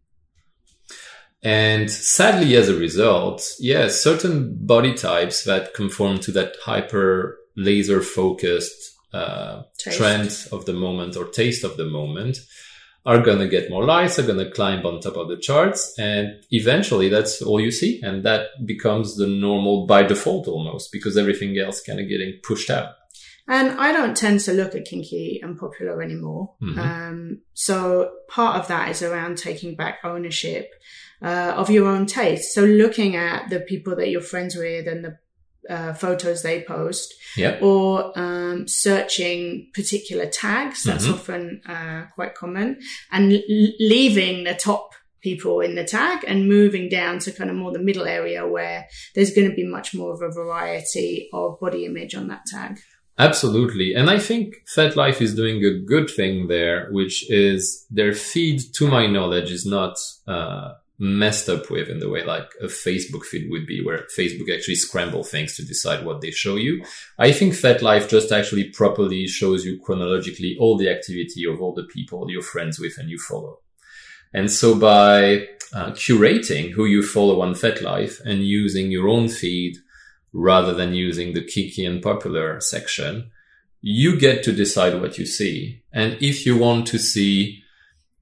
And 1.44 1.90
sadly, 1.90 2.56
as 2.56 2.70
a 2.70 2.76
result, 2.76 3.48
yes, 3.60 4.04
certain 4.04 4.58
body 4.66 4.94
types 4.94 5.44
that 5.46 5.74
conform 5.74 6.18
to 6.22 6.32
that 6.34 6.56
hyper 6.66 7.38
laser 7.56 8.02
focused 8.02 8.94
uh, 9.14 9.62
trend 9.80 10.48
of 10.52 10.66
the 10.66 10.74
moment 10.74 11.16
or 11.16 11.26
taste 11.26 11.64
of 11.64 11.78
the 11.78 11.86
moment 11.86 12.40
are 13.10 13.20
going 13.20 13.40
to 13.40 13.48
get 13.48 13.72
more 13.72 13.86
likes, 13.86 14.20
are 14.20 14.28
going 14.32 14.38
to 14.38 14.52
climb 14.52 14.86
on 14.86 15.02
top 15.02 15.18
of 15.18 15.30
the 15.30 15.36
charts. 15.36 15.98
And 15.98 16.44
eventually 16.52 17.10
that's 17.10 17.42
all 17.42 17.60
you 17.60 17.72
see. 17.72 18.00
And 18.04 18.24
that 18.24 18.42
becomes 18.68 19.16
the 19.16 19.26
normal 19.26 19.88
by 19.88 20.04
default 20.04 20.48
almost 20.48 20.92
because 20.92 21.18
everything 21.18 21.58
else 21.58 21.82
kind 21.82 22.00
of 22.00 22.08
getting 22.08 22.40
pushed 22.44 22.70
out. 22.70 22.90
And 23.48 23.80
I 23.80 23.92
don't 23.94 24.16
tend 24.16 24.42
to 24.42 24.54
look 24.54 24.76
at 24.76 24.86
kinky 24.86 25.40
and 25.42 25.58
popular 25.58 26.04
anymore. 26.04 26.54
Mhm. 26.62 26.78
Um, 26.78 27.42
so 27.56 28.12
part 28.28 28.60
of 28.60 28.68
that 28.68 28.92
is 28.92 29.02
around 29.02 29.40
taking 29.40 29.76
back 29.76 30.02
ownership 30.04 30.70
uh, 31.24 31.54
of 31.58 31.72
your 31.72 31.88
own 31.88 32.06
taste. 32.06 32.54
So 32.54 32.64
looking 32.64 33.16
at 33.16 33.50
the 33.50 33.60
people 33.62 33.96
that 33.96 34.10
you're 34.10 34.22
friends 34.22 34.56
with 34.56 34.88
and 34.88 35.04
the 35.04 35.18
uh, 35.70 35.94
photos 35.94 36.42
they 36.42 36.64
post, 36.64 37.14
Yep. 37.38 37.62
or 37.62 38.18
um, 38.20 38.68
searching 38.68 39.70
particular 39.74 40.26
tags. 40.26 40.84
That's 40.84 41.06
Mhm. 41.08 41.14
often 41.14 41.62
uh, 41.68 42.06
quite 42.16 42.34
common, 42.36 42.80
and 43.12 43.34
l- 43.34 43.42
leaving 43.80 44.44
the 44.46 44.56
top 44.56 44.90
people 45.22 45.60
in 45.60 45.76
the 45.76 45.84
tag 45.84 46.24
and 46.28 46.48
moving 46.48 46.88
down 46.90 47.20
to 47.20 47.32
kind 47.32 47.50
of 47.50 47.56
more 47.56 47.72
the 47.74 47.80
middle 47.80 48.06
area 48.06 48.48
where 48.48 48.86
there's 49.16 49.34
going 49.34 49.50
to 49.50 49.56
be 49.56 49.66
much 49.66 49.94
more 49.94 50.14
of 50.14 50.22
a 50.22 50.32
variety 50.34 51.28
of 51.34 51.60
body 51.60 51.86
image 51.86 52.16
on 52.16 52.28
that 52.30 52.42
tag. 52.48 52.80
Absolutely. 53.18 53.94
And 53.94 54.10
I 54.10 54.18
think 54.18 54.56
FetLife 54.74 55.22
is 55.22 55.36
doing 55.36 55.64
a 55.66 55.78
good 55.78 56.10
thing 56.10 56.48
there, 56.48 56.88
which 56.92 57.30
is 57.30 57.86
their 57.92 58.14
feed, 58.14 58.62
to 58.76 58.88
my 58.88 59.08
knowledge, 59.08 59.52
is 59.52 59.66
not 59.66 59.98
uh, 60.26 60.70
messed 61.00 61.48
up 61.48 61.72
with 61.72 61.88
in 61.88 62.00
the 62.00 62.10
way 62.10 62.24
like 62.26 62.52
a 62.62 62.66
Facebook 62.66 63.24
feed 63.24 63.50
would 63.50 63.66
be, 63.66 63.84
where 63.84 64.06
Facebook 64.18 64.54
actually 64.54 64.76
scramble 64.76 65.24
things 65.24 65.56
to 65.56 65.66
decide 65.66 66.06
what 66.06 66.20
they 66.20 66.30
show 66.30 66.58
you. 66.58 66.84
I 67.18 67.32
think 67.32 67.54
FetLife 67.54 68.10
just 68.10 68.32
actually 68.32 68.66
properly 68.66 69.26
shows 69.26 69.66
you 69.66 69.80
chronologically 69.80 70.58
all 70.60 70.78
the 70.78 70.90
activity 70.90 71.46
of 71.46 71.62
all 71.62 71.74
the 71.74 71.86
people 71.86 72.30
you're 72.30 72.42
friends 72.42 72.80
with 72.80 72.98
and 72.98 73.10
you 73.10 73.18
follow. 73.18 73.60
And 74.34 74.52
so 74.52 74.78
by 74.78 75.48
uh, 75.74 75.92
curating 75.92 76.72
who 76.72 76.86
you 76.86 77.02
follow 77.02 77.42
on 77.42 77.54
FetLife 77.54 78.20
and 78.26 78.44
using 78.44 78.92
your 78.92 79.08
own 79.08 79.30
feed 79.30 79.78
rather 80.34 80.74
than 80.74 80.94
using 80.94 81.34
the 81.34 81.44
kinky 81.44 81.86
and 81.86 82.02
popular 82.02 82.60
section, 82.60 83.32
you 83.82 84.20
get 84.20 84.44
to 84.44 84.52
decide 84.52 85.02
what 85.02 85.18
you 85.18 85.26
see. 85.26 85.82
And 85.94 86.18
if 86.22 86.46
you 86.46 86.58
want 86.58 86.88
to 86.88 87.00
see 87.00 87.59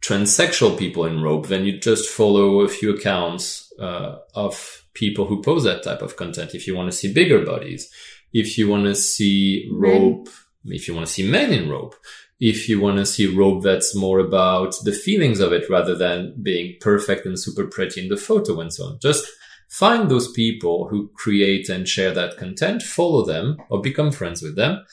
transsexual 0.02 0.78
people 0.78 1.06
in 1.06 1.22
rope, 1.22 1.48
then 1.48 1.66
you 1.66 1.80
just 1.80 2.10
follow 2.10 2.62
a 2.62 2.68
few 2.68 2.96
accounts 2.96 3.72
uh, 3.80 4.18
of 4.36 4.86
people 4.94 5.26
who 5.26 5.42
post 5.42 5.66
that 5.66 5.84
type 5.84 6.02
of 6.02 6.16
content. 6.16 6.56
If 6.56 6.68
you 6.68 6.76
want 6.76 6.92
to 6.92 6.98
see 6.98 7.14
bigger 7.14 7.46
bodies, 7.46 7.90
if 8.34 8.58
you 8.58 8.68
want 8.70 8.86
to 8.86 8.96
see 8.96 9.70
rope, 9.72 10.30
if 10.66 10.88
you 10.88 10.94
want 10.94 11.08
to 11.08 11.14
see 11.14 11.30
men 11.30 11.52
in 11.52 11.70
rope, 11.70 11.96
if 12.40 12.70
you 12.70 12.80
want 12.80 12.98
to 12.98 13.06
see 13.06 13.26
rope 13.26 13.64
that's 13.64 13.96
more 13.96 14.20
about 14.20 14.76
the 14.84 14.92
feelings 14.92 15.40
of 15.40 15.52
it 15.52 15.70
rather 15.70 15.96
than 15.96 16.36
being 16.42 16.76
perfect 16.82 17.26
and 17.26 17.40
super 17.40 17.66
pretty 17.66 18.02
in 18.02 18.10
the 18.10 18.18
photo 18.18 18.60
and 18.60 18.72
so 18.72 18.86
on. 18.86 19.00
Just 19.00 19.28
find 19.70 20.10
those 20.10 20.32
people 20.32 20.88
who 20.88 21.10
create 21.16 21.70
and 21.70 21.88
share 21.88 22.14
that 22.14 22.38
content, 22.38 22.84
follow 22.84 23.26
them 23.26 23.58
or 23.70 23.82
become 23.82 24.12
friends 24.12 24.42
with 24.42 24.56
them. 24.56 24.84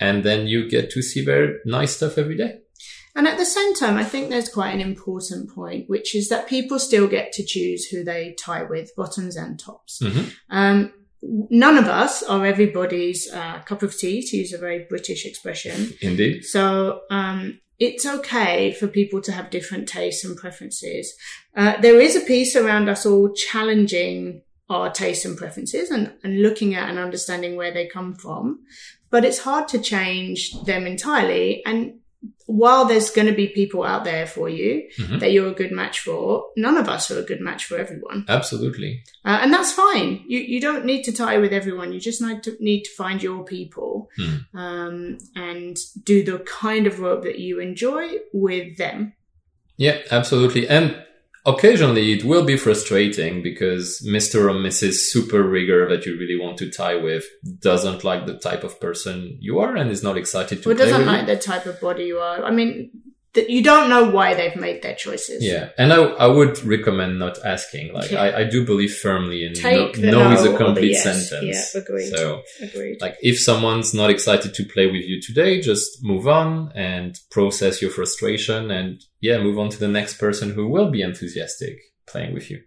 And 0.00 0.24
then 0.24 0.46
you 0.46 0.68
get 0.68 0.90
to 0.90 1.02
see 1.02 1.24
very 1.24 1.56
nice 1.64 1.96
stuff 1.96 2.18
every 2.18 2.36
day. 2.36 2.60
And 3.18 3.26
at 3.26 3.36
the 3.36 3.44
same 3.44 3.74
time, 3.74 3.96
I 3.96 4.04
think 4.04 4.30
there's 4.30 4.48
quite 4.48 4.72
an 4.72 4.80
important 4.80 5.50
point, 5.50 5.90
which 5.90 6.14
is 6.14 6.28
that 6.28 6.46
people 6.46 6.78
still 6.78 7.08
get 7.08 7.32
to 7.32 7.44
choose 7.44 7.84
who 7.86 8.04
they 8.04 8.36
tie 8.38 8.62
with, 8.62 8.94
bottoms 8.94 9.34
and 9.34 9.58
tops. 9.58 10.00
Mhm. 10.00 10.32
Um, 10.50 10.92
none 11.50 11.76
of 11.76 11.88
us 11.88 12.22
are 12.22 12.46
everybody's 12.46 13.28
uh, 13.32 13.58
cup 13.64 13.82
of 13.82 13.98
tea, 13.98 14.22
to 14.22 14.36
use 14.36 14.52
a 14.52 14.58
very 14.58 14.86
British 14.88 15.26
expression. 15.26 15.94
Indeed. 16.00 16.44
So 16.44 17.00
um, 17.10 17.58
it's 17.80 18.06
okay 18.06 18.70
for 18.70 18.86
people 18.86 19.20
to 19.22 19.32
have 19.32 19.50
different 19.50 19.88
tastes 19.88 20.24
and 20.24 20.36
preferences. 20.36 21.12
Uh, 21.56 21.76
there 21.80 22.00
is 22.00 22.14
a 22.14 22.20
piece 22.20 22.54
around 22.54 22.88
us 22.88 23.04
all 23.04 23.32
challenging 23.34 24.42
our 24.70 24.90
tastes 24.90 25.24
and 25.24 25.36
preferences 25.36 25.90
and, 25.90 26.12
and 26.22 26.40
looking 26.40 26.76
at 26.76 26.88
and 26.88 27.00
understanding 27.00 27.56
where 27.56 27.72
they 27.72 27.88
come 27.88 28.14
from. 28.14 28.60
But 29.10 29.24
it's 29.24 29.38
hard 29.40 29.66
to 29.68 29.80
change 29.80 30.52
them 30.66 30.86
entirely. 30.86 31.64
And 31.66 31.97
while 32.46 32.86
there's 32.86 33.10
going 33.10 33.26
to 33.28 33.34
be 33.34 33.46
people 33.48 33.84
out 33.84 34.04
there 34.04 34.26
for 34.26 34.48
you 34.48 34.88
Mhm. 34.98 35.20
that 35.20 35.32
you're 35.32 35.48
a 35.48 35.54
good 35.54 35.70
match 35.70 36.00
for, 36.00 36.46
none 36.56 36.76
of 36.76 36.88
us 36.88 37.10
are 37.10 37.18
a 37.18 37.22
good 37.22 37.40
match 37.40 37.64
for 37.66 37.76
everyone. 37.78 38.24
Absolutely. 38.28 39.02
Uh, 39.24 39.38
and 39.42 39.52
that's 39.52 39.72
fine. 39.72 40.24
You 40.26 40.40
you 40.40 40.60
don't 40.60 40.84
need 40.84 41.02
to 41.04 41.12
tie 41.12 41.38
with 41.38 41.52
everyone. 41.52 41.92
You 41.92 42.00
just 42.00 42.22
need 42.22 42.42
to 42.44 42.56
need 42.58 42.82
to 42.84 42.90
find 42.96 43.22
your 43.22 43.44
people 43.44 44.08
Hmm. 44.16 44.58
um, 44.58 45.18
and 45.36 45.76
do 46.04 46.22
the 46.24 46.38
kind 46.40 46.86
of 46.86 46.98
work 46.98 47.22
that 47.22 47.38
you 47.38 47.60
enjoy 47.60 48.06
with 48.32 48.78
them. 48.78 49.12
Yeah, 49.76 49.98
absolutely. 50.10 50.66
And 50.68 50.96
occasionally 51.48 52.12
it 52.12 52.24
will 52.24 52.44
be 52.44 52.56
frustrating 52.56 53.42
because 53.42 54.00
Mr. 54.06 54.50
or 54.50 54.54
Mrs. 54.54 54.94
Super 54.94 55.42
Rigger 55.42 55.88
that 55.88 56.06
you 56.06 56.18
really 56.18 56.38
want 56.38 56.58
to 56.58 56.70
tie 56.70 56.96
with 56.96 57.24
doesn't 57.60 58.04
like 58.04 58.26
the 58.26 58.38
type 58.38 58.64
of 58.64 58.80
person 58.80 59.36
you 59.40 59.58
are 59.58 59.76
and 59.76 59.90
is 59.90 60.02
not 60.02 60.16
excited 60.16 60.58
to 60.58 60.64
play 60.64 60.74
doesn't 60.74 61.06
like 61.06 61.26
you. 61.28 61.34
the 61.34 61.40
type 61.40 61.66
of 61.66 61.80
body 61.80 62.04
you 62.04 62.18
are. 62.18 62.44
I 62.44 62.50
mean, 62.50 62.90
that 63.34 63.50
you 63.50 63.62
don't 63.62 63.88
know 63.88 64.10
why 64.10 64.34
they've 64.34 64.56
made 64.56 64.82
their 64.82 64.94
choices. 64.94 65.44
Yeah, 65.44 65.70
and 65.76 65.92
I, 65.92 65.96
I 65.96 66.26
would 66.26 66.62
recommend 66.64 67.18
not 67.18 67.38
asking. 67.44 67.92
Like, 67.92 68.10
Yeah. 68.10 68.22
I, 68.22 68.40
I 68.40 68.44
do 68.44 68.64
believe 68.64 68.94
firmly 68.94 69.44
in 69.44 69.52
no, 69.62 69.92
no 69.92 70.32
is 70.32 70.44
a 70.44 70.56
complete 70.56 70.92
yes. 70.92 71.28
sentence. 71.28 71.74
Yeah, 71.74 71.80
agreed. 71.80 72.10
So, 72.10 72.42
Agreed. 72.62 73.00
like, 73.00 73.16
if 73.20 73.38
someone's 73.38 73.92
not 73.92 74.10
excited 74.10 74.54
to 74.54 74.64
play 74.64 74.86
with 74.86 75.04
you 75.04 75.20
today, 75.20 75.60
just 75.60 76.02
move 76.02 76.26
on 76.26 76.72
and 76.74 77.18
process 77.30 77.82
your 77.82 77.90
frustration 77.90 78.70
and, 78.70 79.02
yeah, 79.20 79.38
move 79.38 79.58
on 79.58 79.68
to 79.70 79.78
the 79.78 79.88
next 79.88 80.18
person 80.18 80.50
who 80.50 80.66
will 80.68 80.90
be 80.90 81.02
enthusiastic 81.02 81.78
playing 82.06 82.32
with 82.34 82.50
you. 82.50 82.60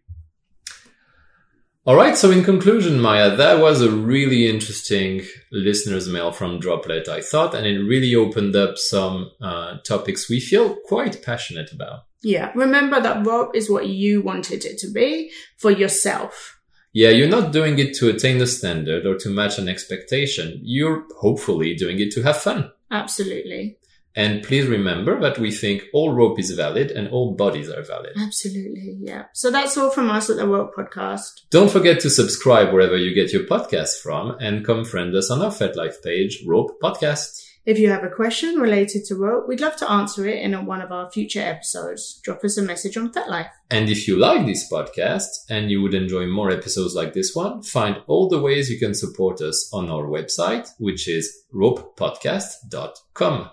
All 1.83 1.95
right. 1.95 2.15
So 2.15 2.29
in 2.29 2.43
conclusion, 2.43 2.99
Maya, 2.99 3.35
that 3.35 3.59
was 3.59 3.81
a 3.81 3.89
really 3.89 4.47
interesting 4.47 5.23
listener's 5.51 6.07
mail 6.07 6.31
from 6.31 6.59
Droplet, 6.59 7.07
I 7.09 7.21
thought, 7.21 7.55
and 7.55 7.65
it 7.65 7.79
really 7.79 8.13
opened 8.13 8.55
up 8.55 8.77
some 8.77 9.31
uh, 9.41 9.77
topics 9.79 10.29
we 10.29 10.39
feel 10.39 10.75
quite 10.85 11.23
passionate 11.23 11.71
about. 11.71 12.05
Yeah. 12.21 12.51
Remember 12.53 13.01
that 13.01 13.25
rope 13.25 13.55
is 13.55 13.67
what 13.67 13.87
you 13.87 14.21
wanted 14.21 14.63
it 14.63 14.77
to 14.79 14.91
be 14.91 15.31
for 15.57 15.71
yourself. 15.71 16.59
Yeah, 16.93 17.09
you're 17.09 17.29
not 17.29 17.51
doing 17.51 17.79
it 17.79 17.95
to 17.95 18.09
attain 18.09 18.37
the 18.37 18.45
standard 18.45 19.07
or 19.07 19.17
to 19.17 19.29
match 19.29 19.57
an 19.57 19.67
expectation. 19.67 20.59
You're 20.61 21.05
hopefully 21.17 21.73
doing 21.73 21.99
it 21.99 22.11
to 22.11 22.21
have 22.21 22.37
fun. 22.37 22.69
Absolutely. 22.91 23.77
And 24.15 24.43
please 24.43 24.67
remember 24.67 25.19
that 25.21 25.39
we 25.39 25.51
think 25.51 25.83
all 25.93 26.13
rope 26.13 26.39
is 26.39 26.51
valid 26.51 26.91
and 26.91 27.07
all 27.07 27.33
bodies 27.35 27.69
are 27.69 27.83
valid. 27.83 28.13
Absolutely. 28.19 28.97
Yeah. 28.99 29.25
So 29.33 29.51
that's 29.51 29.77
all 29.77 29.91
from 29.91 30.09
us 30.09 30.29
at 30.29 30.37
the 30.37 30.47
Rope 30.47 30.75
Podcast. 30.75 31.31
Don't 31.49 31.71
forget 31.71 31.99
to 32.01 32.09
subscribe 32.09 32.73
wherever 32.73 32.97
you 32.97 33.13
get 33.13 33.31
your 33.31 33.43
podcasts 33.43 34.01
from 34.01 34.35
and 34.39 34.65
come 34.65 34.83
friend 34.83 35.15
us 35.15 35.31
on 35.31 35.41
our 35.41 35.51
FetLife 35.51 36.03
page, 36.03 36.43
Rope 36.45 36.81
Podcast. 36.81 37.41
If 37.63 37.77
you 37.77 37.91
have 37.91 38.03
a 38.03 38.09
question 38.09 38.55
related 38.55 39.05
to 39.05 39.15
rope, 39.15 39.47
we'd 39.47 39.61
love 39.61 39.75
to 39.77 39.89
answer 39.89 40.27
it 40.27 40.41
in 40.41 40.65
one 40.65 40.81
of 40.81 40.91
our 40.91 41.11
future 41.11 41.41
episodes. 41.41 42.19
Drop 42.23 42.43
us 42.43 42.57
a 42.57 42.63
message 42.63 42.97
on 42.97 43.13
FetLife. 43.13 43.51
And 43.69 43.87
if 43.87 44.07
you 44.07 44.17
like 44.17 44.47
this 44.47 44.67
podcast 44.69 45.27
and 45.47 45.69
you 45.69 45.79
would 45.83 45.93
enjoy 45.93 46.25
more 46.25 46.49
episodes 46.49 46.95
like 46.95 47.13
this 47.13 47.35
one, 47.35 47.61
find 47.61 48.01
all 48.07 48.27
the 48.27 48.41
ways 48.41 48.71
you 48.71 48.79
can 48.79 48.95
support 48.95 49.41
us 49.41 49.69
on 49.71 49.91
our 49.91 50.05
website, 50.05 50.69
which 50.79 51.07
is 51.07 51.43
ropepodcast.com. 51.53 53.51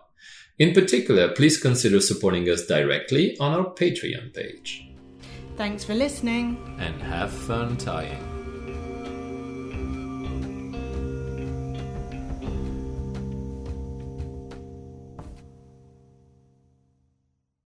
In 0.58 0.74
particular, 0.74 1.28
please 1.28 1.56
consider 1.56 2.00
supporting 2.00 2.48
us 2.48 2.66
directly 2.66 3.36
on 3.38 3.52
our 3.52 3.66
Patreon 3.74 4.34
page. 4.34 4.88
Thanks 5.56 5.84
for 5.84 5.94
listening. 5.94 6.56
And 6.78 7.00
have 7.02 7.32
fun 7.32 7.76
tying. 7.76 8.27